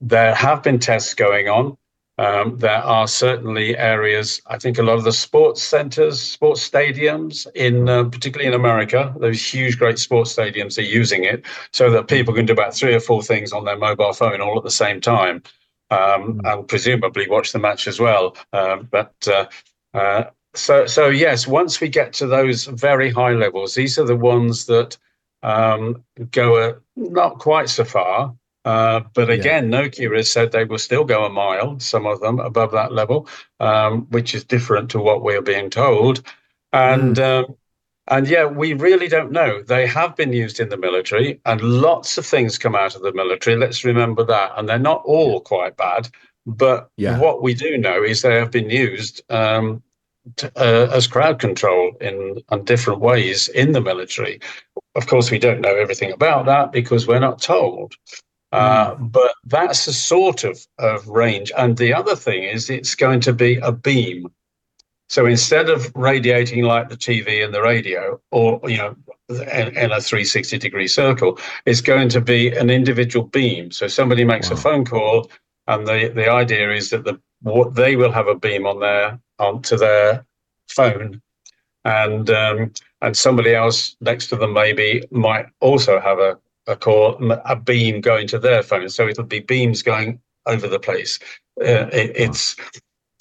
[0.00, 1.76] There have been tests going on.
[2.18, 7.46] Um, there are certainly areas, I think a lot of the sports centers, sports stadiums,
[7.54, 12.08] in uh, particularly in America, those huge, great sports stadiums are using it so that
[12.08, 14.70] people can do about three or four things on their mobile phone all at the
[14.70, 15.42] same time.
[15.92, 16.52] Um, mm.
[16.52, 18.36] and presumably watch the match as well.
[18.52, 19.46] Um, but uh,
[19.92, 20.24] uh,
[20.54, 24.66] so, so yes, once we get to those very high levels, these are the ones
[24.66, 24.96] that
[25.42, 28.34] um, go not quite so far.
[28.64, 29.80] Uh, but again, yeah.
[29.80, 33.26] Nokia has said they will still go a mile, some of them above that level,
[33.58, 36.22] um, which is different to what we're being told.
[36.72, 37.44] And mm.
[37.48, 37.56] um,
[38.08, 39.62] and yeah, we really don't know.
[39.62, 43.12] They have been used in the military, and lots of things come out of the
[43.12, 43.56] military.
[43.56, 44.52] Let's remember that.
[44.56, 46.08] And they're not all quite bad.
[46.44, 47.18] But yeah.
[47.18, 49.82] what we do know is they have been used um,
[50.36, 54.40] to, uh, as crowd control in, in different ways in the military.
[54.94, 57.94] Of course, we don't know everything about that because we're not told.
[58.52, 59.06] Uh, hmm.
[59.06, 61.52] but that's a sort of, of range.
[61.56, 64.26] And the other thing is, it's going to be a beam.
[65.08, 68.96] So instead of radiating like the TV and the radio, or you know,
[69.28, 73.72] in, in a 360 degree circle, it's going to be an individual beam.
[73.72, 74.56] So somebody makes wow.
[74.56, 75.30] a phone call,
[75.66, 79.18] and the the idea is that the what they will have a beam on their
[79.38, 80.24] onto their
[80.68, 81.20] phone,
[81.84, 87.18] and um, and somebody else next to them maybe might also have a a call,
[87.44, 88.88] a beam going to their phone.
[88.88, 91.18] So it'll be beams going over the place.
[91.60, 92.56] Uh, it, it's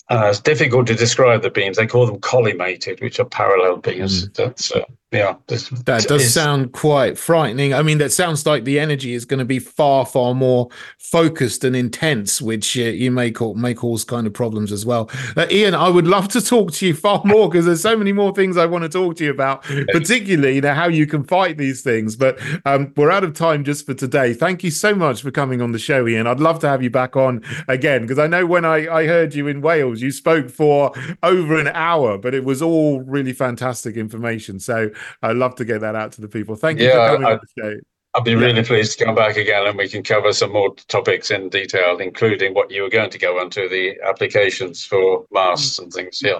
[0.09, 1.77] uh, it's difficult to describe the beams.
[1.77, 4.27] They call them collimated, which are parallel beams.
[4.27, 4.33] Mm.
[4.35, 5.37] That's uh, yeah.
[5.47, 7.73] That does is, sound quite frightening.
[7.73, 11.63] I mean, that sounds like the energy is going to be far, far more focused
[11.63, 15.09] and intense, which uh, you may call may cause kind of problems as well.
[15.35, 18.11] Uh, Ian, I would love to talk to you far more because there's so many
[18.11, 21.23] more things I want to talk to you about, particularly you know how you can
[21.23, 22.15] fight these things.
[22.15, 24.35] But um, we're out of time just for today.
[24.35, 26.27] Thank you so much for coming on the show, Ian.
[26.27, 29.33] I'd love to have you back on again because I know when I, I heard
[29.33, 30.93] you in Wales you spoke for
[31.23, 34.59] over an hour, but it was all really fantastic information.
[34.59, 36.55] So I'd love to get that out to the people.
[36.55, 37.79] Thank you yeah, for coming I, on the show.
[38.15, 41.29] I'd be really pleased to come back again and we can cover some more topics
[41.29, 45.93] in detail, including what you were going to go onto the applications for masks and
[45.93, 46.19] things.
[46.23, 46.39] Yeah.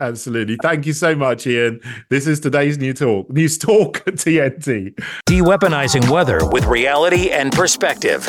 [0.00, 0.56] Absolutely.
[0.60, 1.80] Thank you so much, Ian.
[2.10, 4.98] This is today's New Talk, News Talk TNT.
[5.26, 8.26] De-weaponizing weather with reality and perspective.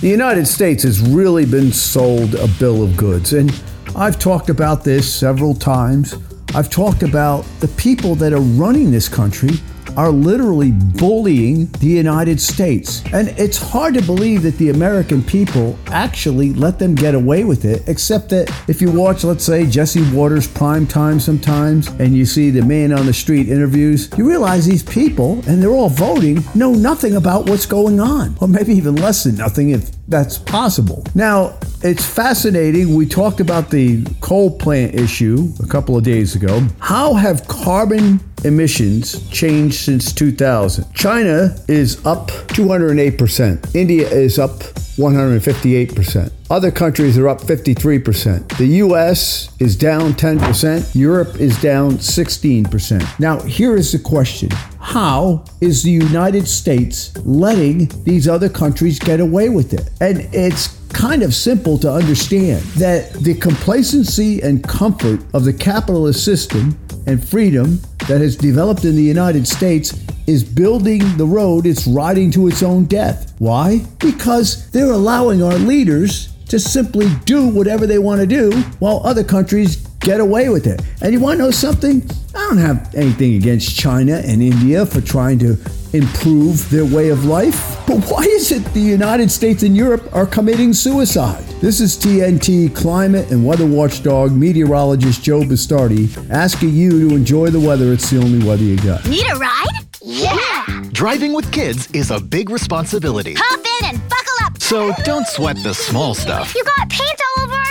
[0.00, 3.52] The United States has really been sold a bill of goods, and
[3.94, 6.14] I've talked about this several times.
[6.54, 9.50] I've talked about the people that are running this country
[9.96, 13.02] are literally bullying the United States.
[13.12, 17.64] And it's hard to believe that the American people actually let them get away with
[17.64, 22.24] it, except that if you watch, let's say, Jesse Watters' prime time sometimes, and you
[22.24, 26.42] see the man on the street interviews, you realize these people, and they're all voting,
[26.54, 31.04] know nothing about what's going on, or maybe even less than nothing if that's possible.
[31.14, 32.94] Now, it's fascinating.
[32.94, 36.60] We talked about the coal plant issue a couple of days ago.
[36.78, 40.92] How have carbon emissions changed since 2000?
[40.94, 43.74] China is up 208%.
[43.74, 44.62] India is up
[44.96, 46.30] 158%.
[46.50, 48.56] Other countries are up 53%.
[48.58, 50.94] The US is down 10%.
[50.94, 53.18] Europe is down 16%.
[53.18, 59.20] Now, here is the question How is the United States letting these other countries get
[59.20, 59.90] away with it?
[60.00, 66.24] And it's kind of simple to understand that the complacency and comfort of the capitalist
[66.24, 71.86] system and freedom that has developed in the United States is building the road it's
[71.86, 73.34] riding to its own death.
[73.38, 73.84] Why?
[73.98, 79.24] Because they're allowing our leaders to simply do whatever they want to do while other
[79.24, 80.82] countries get away with it.
[81.02, 82.08] And you want to know something?
[82.34, 85.56] I don't have anything against China and India for trying to
[85.94, 87.78] improve their way of life.
[87.86, 91.44] But why is it the United States and Europe are committing suicide?
[91.60, 97.60] This is TNT climate and weather watchdog meteorologist Joe Bastardi asking you to enjoy the
[97.60, 97.92] weather.
[97.92, 99.06] It's the only weather you got.
[99.08, 99.86] Need a ride?
[100.02, 100.82] Yeah!
[100.92, 103.34] Driving with kids is a big responsibility.
[103.38, 104.60] Hop in and buckle up.
[104.60, 106.54] So don't sweat the small stuff.
[106.54, 107.63] You got paint all over our paper.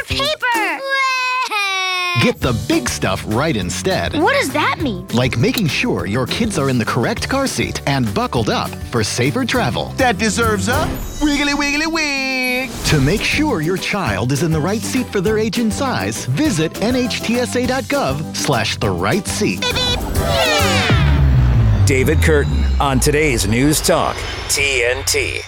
[2.24, 4.14] Get the big stuff right instead.
[4.14, 5.06] What does that mean?
[5.10, 9.04] Like making sure your kids are in the correct car seat and buckled up for
[9.04, 9.90] safer travel.
[9.98, 10.88] That deserves a
[11.22, 12.70] wiggly wiggly wig.
[12.86, 16.24] To make sure your child is in the right seat for their age and size,
[16.28, 19.60] visit nhtsa.gov slash the right seat.
[19.60, 20.00] Beep, beep.
[20.00, 21.86] Yeah.
[21.86, 24.16] David Kurten on today's News Talk,
[24.48, 25.44] TNT.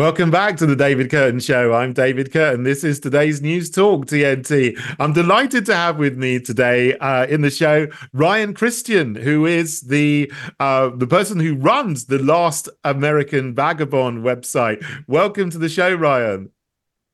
[0.00, 1.74] Welcome back to the David Kurten Show.
[1.74, 2.64] I'm David Kurten.
[2.64, 4.74] This is today's News Talk TNT.
[4.98, 9.82] I'm delighted to have with me today uh, in the show Ryan Cristian, who is
[9.82, 14.82] the uh, the person who runs the Last American Vagabond website.
[15.06, 16.50] Welcome to the show, Ryan.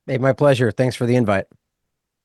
[0.05, 0.71] Hey, my pleasure.
[0.71, 1.47] Thanks for the invite.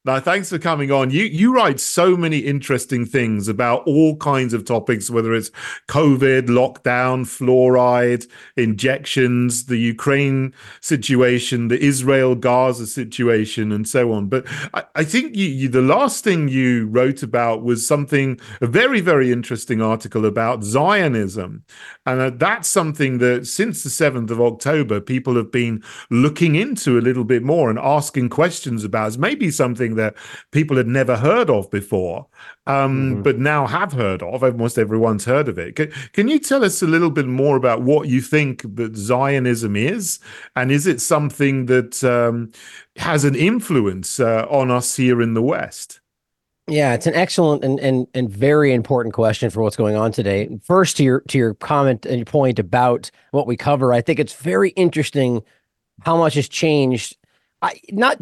[0.05, 1.13] Now, thanks for coming on.
[1.13, 5.53] You you write so many interesting things about all kinds of topics, whether it's
[5.87, 8.27] COVID, lockdown, fluoride,
[8.57, 14.27] injections, the Ukraine situation, the Israel Gaza situation, and so on.
[14.27, 14.45] But
[14.75, 19.01] I, I think you, you, the last thing you wrote about was something a very
[19.01, 21.65] very interesting article about Zionism,
[22.07, 25.81] and uh, that's something that since the seventh of October, people have been
[26.11, 29.07] looking into a little bit more and asking questions about.
[29.07, 30.15] It's maybe something something that
[30.51, 32.27] people had never heard of before,
[32.67, 33.23] um, mm-hmm.
[33.23, 34.43] but now have heard of.
[34.43, 35.77] Almost everyone's heard of it.
[35.77, 39.77] Can, can you tell us a little bit more about what you think that Zionism
[39.77, 40.21] is,
[40.57, 42.51] and is it something that um,
[42.97, 46.01] has an influence uh, on us here in the West?
[46.69, 50.49] Yeah, it's an excellent and, and and very important question for what's going on today.
[50.63, 54.21] First, to your to your comment and your point about what we cover, I think
[54.21, 55.43] it's very interesting
[56.03, 57.17] how much has changed.
[57.63, 58.19] I not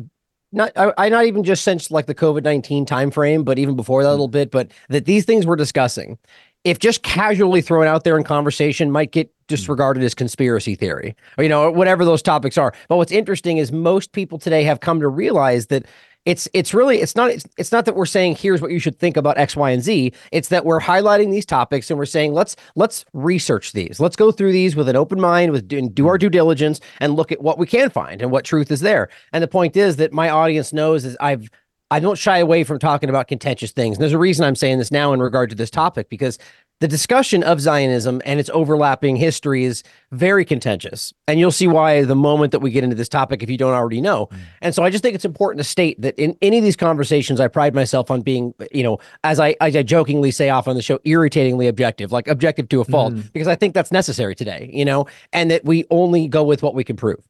[0.53, 4.03] not I, I not even just since like the COVID nineteen timeframe, but even before
[4.03, 4.33] that a little mm.
[4.33, 6.19] bit, but that these things we're discussing,
[6.65, 9.33] if just casually thrown out there in conversation, might get mm.
[9.47, 12.73] disregarded as conspiracy theory, or you know, whatever those topics are.
[12.89, 15.87] But what's interesting is most people today have come to realize that
[16.27, 18.99] it's it's really it's not it's, it's not that we're saying here's what you should
[18.99, 20.13] think about x y and z.
[20.33, 24.01] It's that we're highlighting these topics and we're saying let's let's research these.
[24.01, 26.21] Let's go through these with an open mind with do, do our mm-hmm.
[26.21, 29.09] due diligence and look at what we can find and what truth is there.
[29.33, 31.49] And the point is that my audience knows is i've
[31.93, 33.97] I don't shy away from talking about contentious things.
[33.97, 36.39] And there's a reason I'm saying this now in regard to this topic because
[36.81, 41.13] the discussion of Zionism and its overlapping history is very contentious.
[41.29, 43.75] And you'll see why the moment that we get into this topic, if you don't
[43.75, 44.27] already know.
[44.27, 44.39] Mm.
[44.63, 47.39] And so I just think it's important to state that in any of these conversations,
[47.39, 50.75] I pride myself on being, you know, as I, as I jokingly say off on
[50.75, 53.31] the show, irritatingly objective, like objective to a fault, mm.
[53.33, 56.75] because I think that's necessary today, you know, and that we only go with what
[56.75, 57.21] we can prove.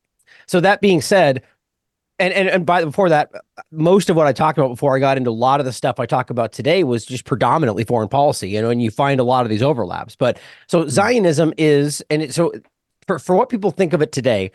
[0.47, 1.43] So that being said,
[2.21, 3.33] and and and by before that,
[3.73, 5.99] most of what I talked about before I got into a lot of the stuff
[5.99, 9.25] I talk about today was just predominantly foreign policy, you know, and you find a
[9.25, 10.15] lot of these overlaps.
[10.15, 10.89] But so hmm.
[10.91, 12.53] Zionism is, and it, so
[13.07, 14.53] for for what people think of it today,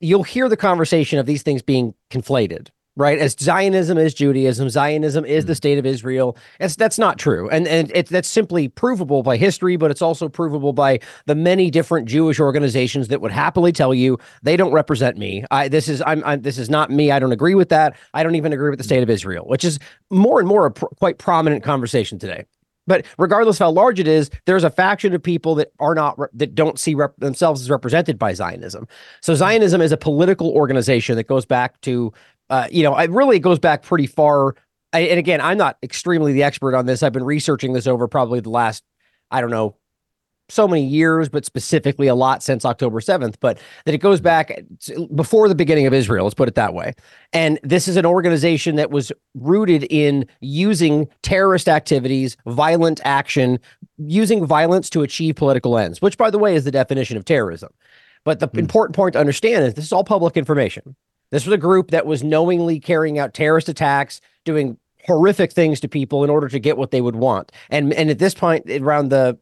[0.00, 2.68] you'll hear the conversation of these things being conflated,
[3.00, 3.18] right?
[3.18, 5.56] As Zionism is Judaism, Zionism is the hmm.
[5.56, 6.36] state of Israel.
[6.60, 10.28] It's, that's not true, and and it's that's simply provable by history, but it's also
[10.28, 15.16] provable by the many different Jewish organizations that would happily tell you they don't represent
[15.16, 15.44] me.
[15.50, 17.10] I this is I'm, I'm this is not me.
[17.10, 17.96] I don't agree with that.
[18.14, 19.78] I don't even agree with the state of Israel, which is
[20.10, 22.44] more and more a pr- quite prominent conversation today.
[22.86, 26.18] But regardless of how large it is, there's a faction of people that are not
[26.32, 28.88] that don't see rep- themselves as represented by Zionism.
[29.20, 32.12] So Zionism is a political organization that goes back to
[32.50, 34.54] uh, you know, it really goes back pretty far.
[34.92, 37.02] I, and again, I'm not extremely the expert on this.
[37.02, 38.82] I've been researching this over probably the last,
[39.30, 39.76] I don't know,
[40.48, 44.60] so many years, but specifically a lot since October 7th, but that it goes back
[45.14, 46.92] before the beginning of Israel, let's put it that way.
[47.32, 53.60] And this is an organization that was rooted in using terrorist activities, violent action,
[53.98, 57.70] using violence to achieve political ends, which, by the way, is the definition of terrorism.
[58.24, 58.58] But the mm.
[58.58, 60.96] important point to understand is this is all public information.
[61.30, 65.88] This was a group that was knowingly carrying out terrorist attacks, doing horrific things to
[65.88, 67.52] people in order to get what they would want.
[67.70, 69.38] And and at this point, around the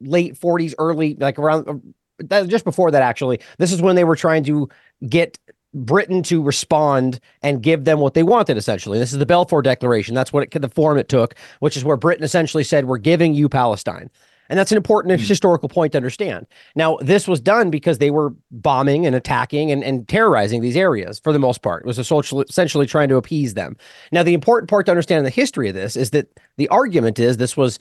[0.00, 1.94] late 40s, early like around
[2.30, 4.68] uh, just before that, actually, this is when they were trying to
[5.08, 5.38] get
[5.74, 8.98] Britain to respond and give them what they wanted, essentially.
[8.98, 10.14] This is the Balfour Declaration.
[10.14, 13.34] That's what it, the form it took, which is where Britain essentially said, We're giving
[13.34, 14.10] you Palestine.
[14.48, 15.26] And that's an important mm.
[15.26, 16.46] historical point to understand.
[16.74, 21.18] Now, this was done because they were bombing and attacking and, and terrorizing these areas
[21.18, 21.82] for the most part.
[21.82, 23.76] It was essentially trying to appease them.
[24.12, 27.18] Now, the important part to understand in the history of this is that the argument
[27.18, 27.78] is this was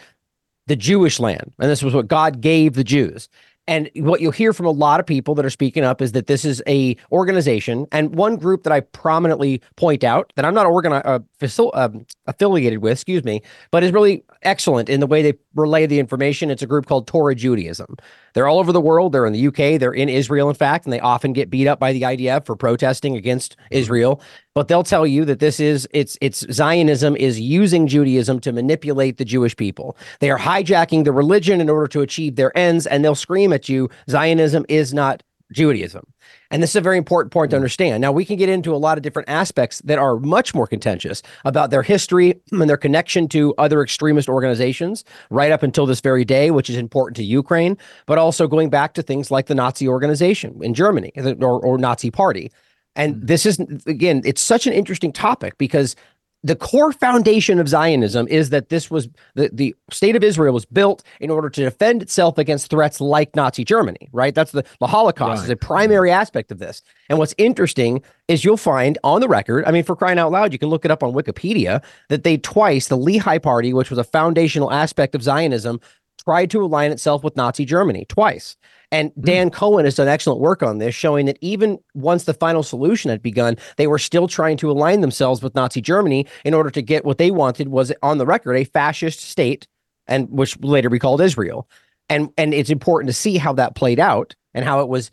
[0.68, 3.28] the Jewish land, and this was what God gave the Jews.
[3.68, 6.28] And what you'll hear from a lot of people that are speaking up is that
[6.28, 10.66] this is a organization and one group that I prominently point out that I'm not
[10.66, 11.89] organi- uh, facil- uh,
[12.28, 13.41] affiliated with, excuse me,
[13.72, 16.51] but is really excellent in the way they relay the information.
[16.51, 17.95] It's a group called Torah Judaism.
[18.34, 19.14] They're all over the world.
[19.14, 19.80] They're in the UK.
[19.80, 22.55] They're in Israel, in fact, and they often get beat up by the IDF for
[22.55, 24.22] protesting against Israel.
[24.55, 29.18] But they'll tell you that this is it's it's Zionism is using Judaism to manipulate
[29.18, 29.97] the Jewish people.
[30.20, 33.70] They are hijacking the religion in order to achieve their ends, and they'll scream at
[33.70, 35.24] you, Zionism is not
[35.54, 36.06] Judaism.
[36.51, 37.60] And this is a very important point to mm.
[37.60, 38.01] understand.
[38.01, 41.22] Now, we can get into a lot of different aspects that are much more contentious
[41.45, 46.26] about their history and their connection to other extremist organizations right up until this very
[46.26, 49.88] day, which is important to Ukraine, but also going back to things like the Nazi
[49.88, 52.51] organization in Germany or, or Nazi party.
[52.95, 53.28] And mm.
[53.28, 55.95] this is, again, it's such an interesting topic because
[56.43, 60.65] the core foundation of Zionism is that this was the, the state of Israel was
[60.65, 64.35] built in order to defend itself against threats like Nazi Germany, right?
[64.35, 65.45] That's the, the Holocaust right.
[65.45, 66.81] is a primary aspect of this.
[67.09, 70.51] And what's interesting is you'll find on the record, I mean, for crying out loud,
[70.51, 73.99] you can look it up on Wikipedia, that they twice, the Lehi Party, which was
[73.99, 75.79] a foundational aspect of Zionism,
[76.25, 78.57] tried to align itself with Nazi Germany twice.
[78.93, 79.21] And hmm.
[79.21, 79.53] Dan mm.
[79.53, 83.21] Cohen has done excellent work on this, showing that even once the final solution had
[83.21, 87.03] begun, they were still trying to align themselves with Nazi Germany in order to get
[87.03, 89.67] what they wanted was on the record a fascist state,
[90.07, 91.67] and which later be called Israel.
[92.07, 95.12] And and it's important to see how that played out and how it was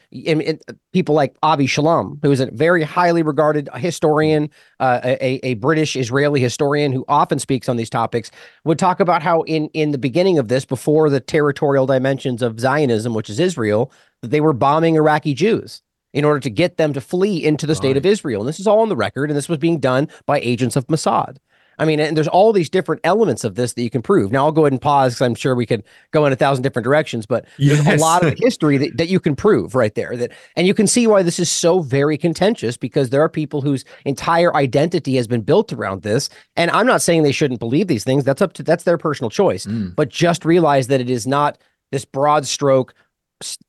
[0.93, 5.97] people like Avi Shlaim, who is a very highly regarded historian, uh, a, a British
[5.97, 8.31] Israeli historian who often speaks on these topics,
[8.65, 12.61] would talk about how in in the beginning of this, before the territorial dimensions of
[12.61, 15.83] Zionism, which is Israel, that they were bombing Iraqi Jews
[16.13, 18.41] in order to get them to flee into the state of Israel.
[18.41, 20.87] And this is all on the record, and this was being done by agents of
[20.89, 21.37] Mossad.
[21.81, 24.31] I mean, and there's all these different elements of this that you can prove.
[24.31, 26.63] Now I'll go ahead and pause because I'm sure we could go in a thousand
[26.63, 27.83] different directions, but yes.
[27.83, 30.15] there's a lot of history that, that you can prove right there.
[30.15, 33.63] That and you can see why this is so very contentious because there are people
[33.63, 36.29] whose entire identity has been built around this.
[36.55, 38.25] And I'm not saying they shouldn't believe these things.
[38.25, 39.65] That's up to that's their personal choice.
[39.65, 39.97] Mm.
[39.97, 41.57] But just realize that it is not
[41.93, 42.95] this broad stroke,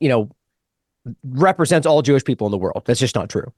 [0.01, 0.29] you know,
[1.23, 2.83] represents all Jewish people in the world.
[2.85, 3.51] That's just not true.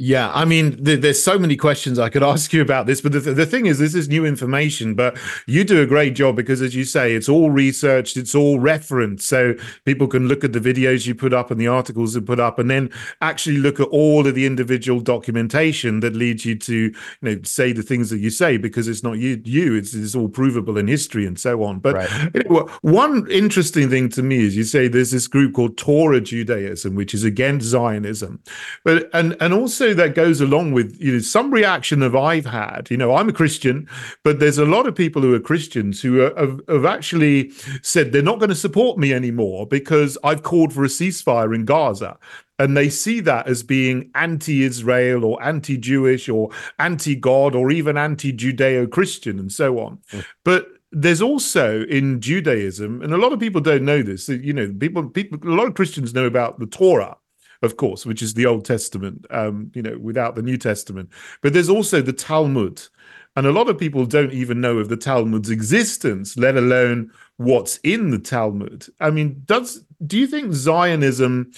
[0.00, 3.10] Yeah, I mean, th- there's so many questions I could ask you about this, but
[3.10, 4.94] the, th- the thing is, this is new information.
[4.94, 8.60] But you do a great job because, as you say, it's all researched, it's all
[8.60, 12.20] referenced, so people can look at the videos you put up and the articles you
[12.20, 12.90] put up, and then
[13.22, 17.72] actually look at all of the individual documentation that leads you to, you know, say
[17.72, 20.86] the things that you say because it's not you, you, it's, it's all provable in
[20.86, 21.80] history and so on.
[21.80, 22.30] But right.
[22.34, 26.20] you know, one interesting thing to me is you say there's this group called Torah
[26.20, 28.40] Judaism, which is against Zionism,
[28.84, 32.88] but and and also that goes along with you know some reaction that I've had.
[32.90, 33.88] You know, I'm a Christian,
[34.24, 38.12] but there's a lot of people who are Christians who are, have, have actually said
[38.12, 42.18] they're not going to support me anymore because I've called for a ceasefire in Gaza
[42.58, 49.52] and they see that as being anti-Israel or anti-Jewish or anti-God or even anti-Judeo-Christian and
[49.52, 49.98] so on.
[50.12, 50.24] Mm.
[50.44, 54.28] But there's also in Judaism, and a lot of people don't know this.
[54.28, 57.16] You know, people, people, a lot of Christians know about the Torah,
[57.62, 61.10] of course, which is the Old Testament, um, you know, without the New Testament.
[61.42, 62.82] But there's also the Talmud.
[63.36, 67.76] And a lot of people don't even know of the Talmud's existence, let alone what's
[67.78, 68.86] in the Talmud.
[69.00, 71.52] I mean, does do you think Zionism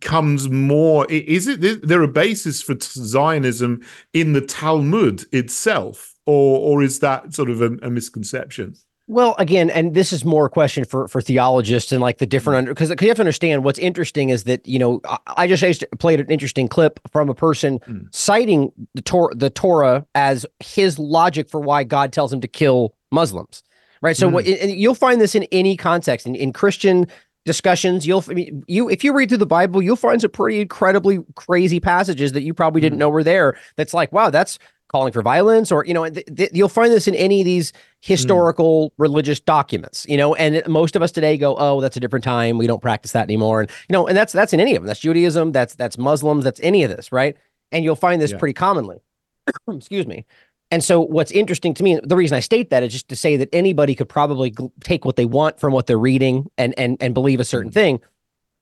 [0.00, 1.06] comes more?
[1.10, 3.80] Is it is there a basis for Zionism
[4.12, 8.74] in the Talmud itself, or or is that sort of a, a misconception?
[9.10, 12.58] Well, again, and this is more a question for for theologists and like the different
[12.58, 16.20] under because you have to understand what's interesting is that you know I just played
[16.20, 18.06] an interesting clip from a person mm.
[18.14, 22.94] citing the Torah the Torah as his logic for why God tells him to kill
[23.10, 23.64] Muslims,
[24.00, 24.16] right?
[24.16, 24.32] So mm.
[24.32, 27.08] what, you'll find this in any context in, in Christian
[27.44, 28.06] discussions.
[28.06, 31.18] You'll I mean, you if you read through the Bible, you'll find some pretty incredibly
[31.34, 33.00] crazy passages that you probably didn't mm.
[33.00, 33.58] know were there.
[33.74, 37.06] That's like wow, that's calling for violence or you know th- th- you'll find this
[37.06, 38.92] in any of these historical mm.
[38.98, 42.58] religious documents you know and most of us today go oh that's a different time
[42.58, 44.86] we don't practice that anymore and you know and that's that's in any of them
[44.86, 47.36] that's judaism that's that's muslims that's any of this right
[47.70, 48.38] and you'll find this yeah.
[48.38, 48.98] pretty commonly
[49.70, 50.26] excuse me
[50.72, 53.36] and so what's interesting to me the reason i state that is just to say
[53.36, 57.14] that anybody could probably take what they want from what they're reading and and and
[57.14, 57.74] believe a certain mm.
[57.74, 58.00] thing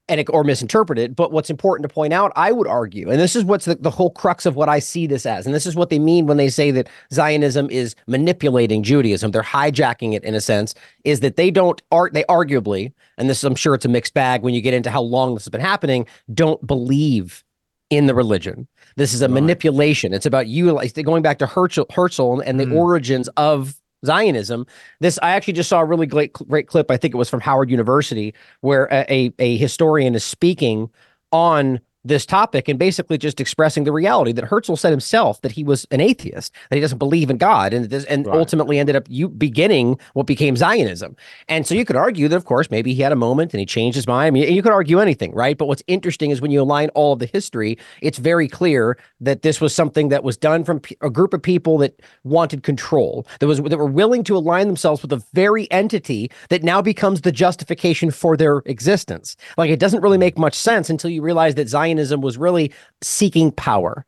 [0.09, 1.14] and it, or misinterpret it.
[1.14, 3.90] But what's important to point out, I would argue, and this is what's the, the
[3.90, 6.36] whole crux of what I see this as, and this is what they mean when
[6.36, 9.30] they say that Zionism is manipulating Judaism.
[9.30, 13.44] They're hijacking it in a sense, is that they don't art they arguably, and this
[13.44, 15.61] I'm sure it's a mixed bag when you get into how long this has been
[15.61, 17.44] happening, don't believe
[17.90, 18.68] in the religion.
[18.96, 19.34] This is a right.
[19.34, 20.12] manipulation.
[20.12, 22.74] It's about you like going back to Herzl, Herzl and the mm.
[22.74, 23.74] origins of
[24.07, 24.66] Zionism.
[25.01, 26.90] This I actually just saw a really great great clip.
[26.90, 30.90] I think it was from Howard University, where a, a, historian is speaking
[31.32, 35.64] on this topic and basically just expressing the reality that Herzl said himself that he
[35.64, 38.36] was an atheist, that he doesn't believe in God, and this, and right.
[38.36, 41.16] ultimately ended up you beginning what became Zionism.
[41.49, 43.66] And so you could argue that, of course, maybe he had a moment and he
[43.66, 44.28] changed his mind.
[44.28, 45.59] I mean, you could argue anything, right?
[45.59, 49.42] But what's interesting is when you align all of the history, it's very clear that
[49.42, 53.46] this was something that was done from a group of people that wanted control, that
[53.46, 57.32] was that were willing to align themselves with a very entity that now becomes the
[57.32, 59.36] justification for their existence.
[59.57, 62.72] Like it doesn't really make much sense until you realize that Zionism Zionism was really
[63.03, 64.05] seeking power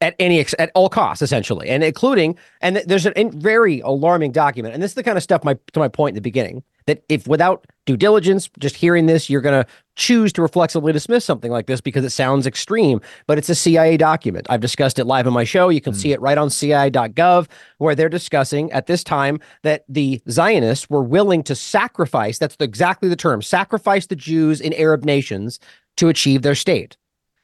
[0.00, 4.82] at any at all costs essentially and including and there's a very alarming document and
[4.82, 7.28] this is the kind of stuff my to my point in the beginning that if
[7.28, 11.66] without due diligence, just hearing this, you're going to choose to reflexively dismiss something like
[11.66, 14.46] this because it sounds extreme, but it's a CIA document.
[14.50, 15.68] I've discussed it live on my show.
[15.68, 15.96] You can mm.
[15.96, 17.48] see it right on CIA.gov,
[17.78, 23.08] where they're discussing at this time that the Zionists were willing to sacrifice, that's exactly
[23.08, 25.58] the term, sacrifice the Jews in Arab nations
[25.96, 26.96] to achieve their state.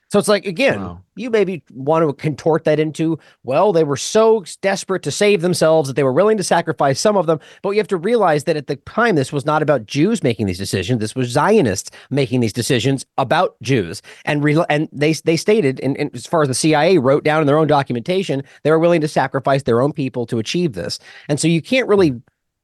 [0.08, 1.00] So it's like again, wow.
[1.16, 5.88] you maybe want to contort that into, well, they were so desperate to save themselves
[5.88, 7.40] that they were willing to sacrifice some of them.
[7.62, 10.46] But you have to realize that at the time, this was not about Jews making
[10.46, 11.00] these decisions.
[11.00, 14.00] This was Zionists making these decisions about Jews.
[14.24, 17.40] And re- and they they stated, in, in, as far as the CIA wrote down
[17.40, 21.00] in their own documentation, they were willing to sacrifice their own people to achieve this.
[21.28, 22.20] And so you can't really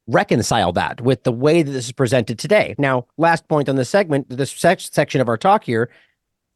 [0.07, 2.75] reconcile that with the way that this is presented today.
[2.79, 5.91] Now, last point on this segment, this section of our talk here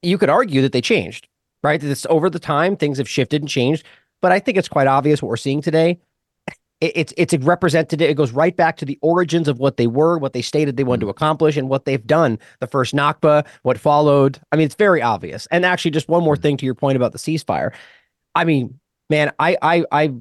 [0.06, 1.28] you could argue that they changed,
[1.62, 1.80] right?
[1.80, 3.84] That it's over the time, things have shifted and changed.
[4.22, 5.98] But I think it's quite obvious what we're seeing today.
[6.80, 8.08] it's it's a representative.
[8.08, 10.84] It goes right back to the origins of what they were, what they stated they
[10.84, 11.10] wanted to mm.
[11.10, 12.38] accomplish, and what they've done.
[12.60, 14.38] The first Nakba, what followed.
[14.52, 15.46] I mean, it's very obvious.
[15.50, 16.42] And actually, just one more mm.
[16.42, 17.72] thing to your point about the ceasefire.
[18.34, 18.78] I mean,
[19.10, 20.12] man, I I I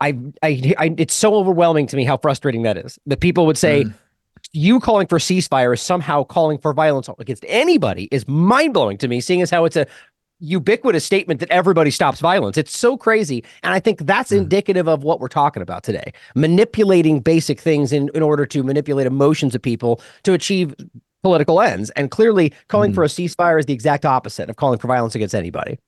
[0.00, 2.98] I, I, I it's so overwhelming to me how frustrating that is.
[3.06, 3.84] That people would say.
[3.84, 3.94] Mm
[4.52, 9.08] you calling for ceasefire is somehow calling for violence against anybody is mind blowing to
[9.08, 9.86] me, seeing as how it's a
[10.40, 12.56] ubiquitous statement that everybody stops violence.
[12.56, 13.44] It's so crazy.
[13.62, 14.38] And I think that's mm.
[14.38, 19.06] indicative of what we're talking about today manipulating basic things in, in order to manipulate
[19.06, 20.74] emotions of people to achieve
[21.22, 21.90] political ends.
[21.90, 22.94] And clearly, calling mm.
[22.94, 25.78] for a ceasefire is the exact opposite of calling for violence against anybody.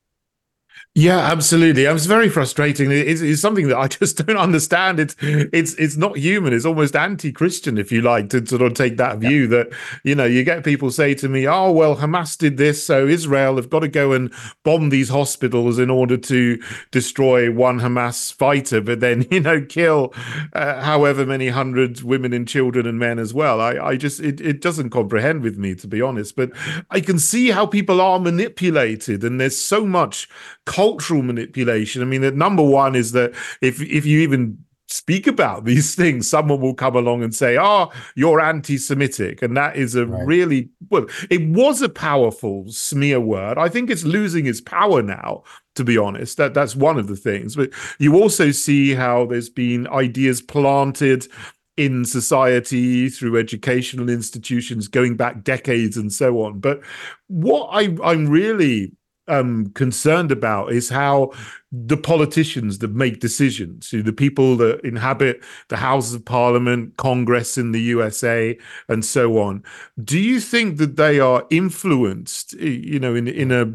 [0.97, 1.85] Yeah, absolutely.
[1.85, 2.91] It's very frustrating.
[2.91, 4.99] It's, it's, something that I just don't understand.
[4.99, 6.53] It's it's it's not human.
[6.53, 9.69] It's almost anti-Christian, if you like, to sort of take that view that
[10.03, 13.55] you know you get people say to me, "Oh, well, Hamas did this, so Israel
[13.55, 14.33] have got to go and
[14.65, 16.61] bomb these hospitals in order to
[16.91, 20.13] destroy one Hamas fighter, but then you know kill
[20.55, 24.41] uh, however many hundred women and children and men as well." I I just it
[24.41, 26.51] it doesn't comprehend with me to be honest, but
[26.91, 30.29] I can see how people are manipulated, and there's so much
[30.67, 32.03] cultural manipulation.
[32.03, 34.59] I mean, the number one is that if if you even
[34.89, 39.77] speak about these things, someone will come along and say, "Oh, you're anti-Semitic," and that
[39.77, 40.27] is a right.
[40.27, 41.07] really well.
[41.31, 43.59] It was a powerful smear word.
[43.59, 45.45] I think it's losing its power now.
[45.77, 47.55] To be honest, that that's one of the things.
[47.57, 51.29] But you also see how there's been ideas planted
[51.77, 56.59] in society through educational institutions going back decades and so on.
[56.59, 56.83] But
[57.29, 58.93] what I, I'm really
[59.31, 61.33] um, concerned about is how
[61.73, 67.71] the politicians that make decisions, the people that inhabit the Houses of Parliament, Congress in
[67.71, 68.59] the USA,
[68.89, 69.63] and so on,
[70.03, 73.73] do you think that they are influenced, you know, in in a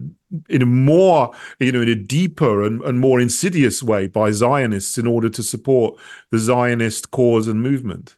[0.49, 4.97] in a more, you know, in a deeper and, and more insidious way by Zionists
[4.97, 5.97] in order to support
[6.31, 8.17] the Zionist cause and movement?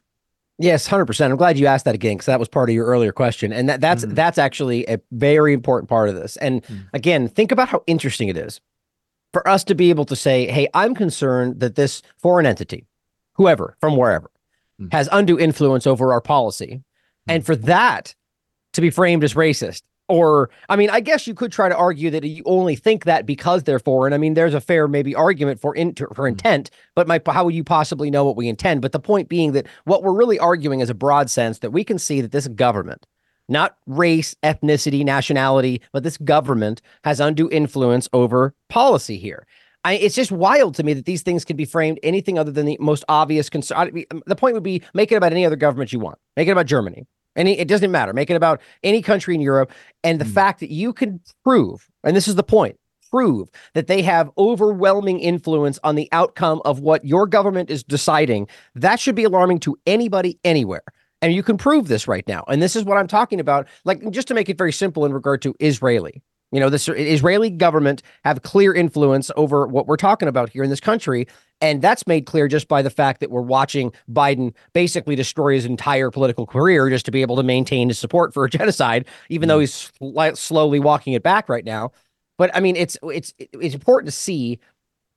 [0.60, 1.32] Yes, hundred percent.
[1.32, 3.70] I'm glad you asked that again because that was part of your earlier question, and
[3.70, 4.16] that that's mm.
[4.16, 6.36] that's actually a very important part of this.
[6.38, 6.86] And mm.
[6.93, 8.60] again, think about how interesting it is
[9.34, 12.88] for us to be able to say, "Hey, I'm concerned that this foreign entity,
[13.34, 14.32] whoever from wherever,
[14.82, 14.91] mm.
[14.91, 16.82] has undue influence over our policy,"
[17.28, 18.16] and for that
[18.74, 22.10] to be framed as racist or I mean, I guess you could try to argue
[22.12, 24.14] that you only think that because they're foreign.
[24.14, 26.28] I mean, there's a fair maybe argument for in, for hmm.
[26.28, 28.82] intent, but my, how would you possibly know what we intend?
[28.82, 31.84] But the point being that what we're really arguing is a broad sense that we
[31.84, 33.05] can see that this government,
[33.49, 39.45] not race, ethnicity, nationality, but this government has undue influence over policy here.
[39.84, 42.66] I, it's just wild to me that these things can be framed anything other than
[42.66, 44.03] the most obvious concern.
[44.26, 46.20] The point would be make it about any other government you want.
[46.36, 47.08] Make it about Germany.
[47.38, 48.12] Any, it doesn't matter.
[48.12, 49.72] Make it about any country in Europe.
[50.04, 50.34] And the mm.
[50.34, 52.78] fact that you can prove, and this is the point,
[53.10, 58.48] prove that they have overwhelming influence on the outcome of what your government is deciding,
[58.76, 60.84] that should be alarming to anybody anywhere.
[61.22, 62.44] And you can prove this right now.
[62.48, 63.68] And this is what I'm talking about.
[63.86, 66.22] Like, just to make it very simple in regard to Israeli.
[66.52, 70.70] You know, the Israeli government have clear influence over what we're talking about here in
[70.70, 71.28] this country.
[71.60, 75.66] And that's made clear just by the fact that we're watching Biden basically destroy his
[75.66, 79.50] entire political career just to be able to maintain his support for a genocide, even
[79.50, 80.22] though mm-hmm.
[80.32, 81.91] he's slowly walking it back right now.
[82.38, 84.60] But I mean, it's it's it's important to see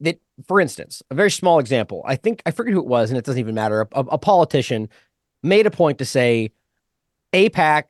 [0.01, 0.19] that,
[0.49, 2.03] for instance, a very small example.
[2.07, 3.83] I think I forget who it was, and it doesn't even matter.
[3.93, 4.89] A, a politician
[5.43, 6.51] made a point to say
[7.35, 7.85] AIPAC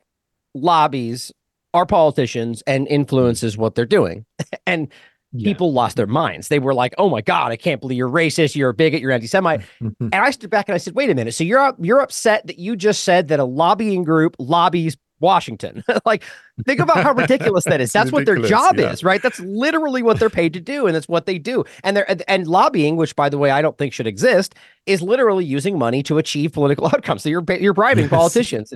[0.53, 1.31] lobbies
[1.73, 4.25] our politicians and influences what they're doing.
[4.67, 4.87] and
[5.33, 5.45] yeah.
[5.45, 6.49] people lost their minds.
[6.49, 9.11] They were like, "Oh my god, I can't believe you're racist, you're a bigot, you're
[9.11, 11.33] anti-Semite." and I stood back and I said, "Wait a minute.
[11.33, 15.83] So you're you're upset that you just said that a lobbying group lobbies Washington.
[16.05, 16.23] like,
[16.65, 17.93] think about how ridiculous that is.
[17.93, 18.91] That's what their job yeah.
[18.91, 19.21] is, right?
[19.21, 21.63] That's literally what they're paid to do, and that's what they do.
[21.83, 24.55] And they're and lobbying, which by the way I don't think should exist,
[24.85, 27.23] is literally using money to achieve political outcomes.
[27.23, 28.09] So you're you're bribing yes.
[28.09, 28.73] politicians.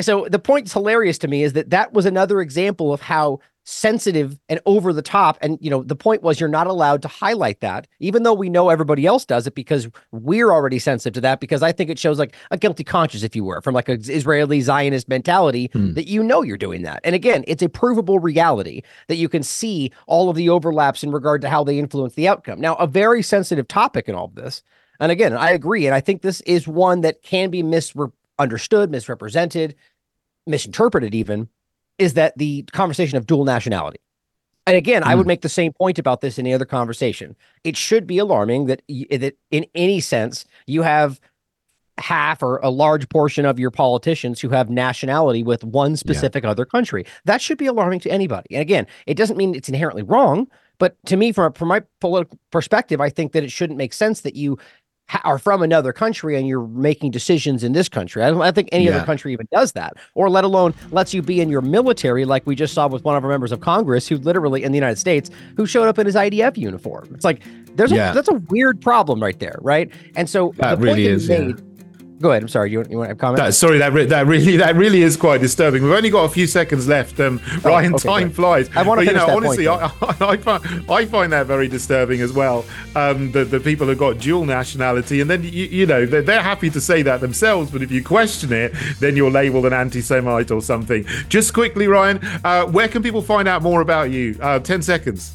[0.00, 3.40] So the point that's hilarious to me is that that was another example of how
[3.64, 7.06] sensitive and over the top and you know the point was you're not allowed to
[7.06, 11.20] highlight that even though we know everybody else does it because we're already sensitive to
[11.20, 13.88] that because i think it shows like a guilty conscience if you were from like
[13.88, 15.92] an israeli zionist mentality hmm.
[15.92, 19.44] that you know you're doing that and again it's a provable reality that you can
[19.44, 22.86] see all of the overlaps in regard to how they influence the outcome now a
[22.86, 24.64] very sensitive topic in all of this
[24.98, 27.62] and again i agree and i think this is one that can be
[28.38, 29.74] misunderstood misrepresented
[30.46, 31.48] misinterpreted even
[31.98, 33.98] is that the conversation of dual nationality.
[34.66, 35.06] And again, mm.
[35.06, 35.28] I would hmm.
[35.28, 37.36] make the same point about this in any other conversation.
[37.64, 41.20] It should be alarming that that in any sense you have
[41.98, 46.50] half or a large portion of your politicians who have nationality with one specific yeah.
[46.50, 47.04] other country.
[47.24, 48.54] That should be alarming to anybody.
[48.54, 52.38] And again, it doesn't mean it's inherently wrong, but to me, from from my political
[52.50, 54.58] perspective, I think that it shouldn't make sense that you
[55.24, 58.22] are from another country and you're making decisions in this country.
[58.22, 58.96] I don't I think any yeah.
[58.96, 62.46] other country even does that, or let alone lets you be in your military, like
[62.46, 64.98] we just saw with one of our members of Congress, who literally in the United
[64.98, 67.08] States, who showed up in his IDF uniform.
[67.14, 67.42] It's like
[67.74, 68.10] there's yeah.
[68.10, 69.90] a, that's a weird problem right there, right?
[70.16, 71.28] And so that really is.
[71.28, 71.71] Made, yeah
[72.22, 72.42] Go ahead.
[72.42, 72.70] I'm sorry.
[72.70, 73.38] You, you want to comment?
[73.38, 75.82] That, sorry, that re- that really that really is quite disturbing.
[75.82, 77.18] We've only got a few seconds left.
[77.18, 78.70] Um, oh, Ryan, okay, time flies.
[78.76, 81.66] I want to but, you know, honestly, point, I, I, find, I find that very
[81.66, 82.64] disturbing as well.
[82.94, 86.42] Um, the the people who've got dual nationality, and then you, you know they're, they're
[86.42, 90.52] happy to say that themselves, but if you question it, then you're labelled an anti-Semite
[90.52, 91.04] or something.
[91.28, 94.38] Just quickly, Ryan, uh, where can people find out more about you?
[94.40, 95.34] Uh, Ten seconds.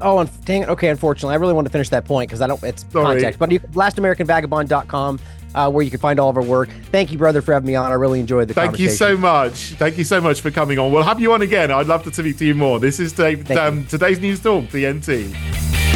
[0.00, 0.70] Oh, and dang it.
[0.70, 2.62] Okay, unfortunately, I really want to finish that point because I don't.
[2.64, 3.04] It's Sorry.
[3.04, 3.38] context.
[3.38, 5.20] But you, lastamericanvagabond.com
[5.54, 6.68] uh, where you can find all of our work.
[6.90, 7.90] Thank you, brother, for having me on.
[7.90, 8.88] I really enjoyed the conversation.
[8.88, 9.54] Thank you so much.
[9.74, 10.92] Thank you so much for coming on.
[10.92, 11.70] We'll have you on again.
[11.70, 12.78] I'd love to speak to you more.
[12.78, 15.93] This is Dave, um, today's News Talk, TNT.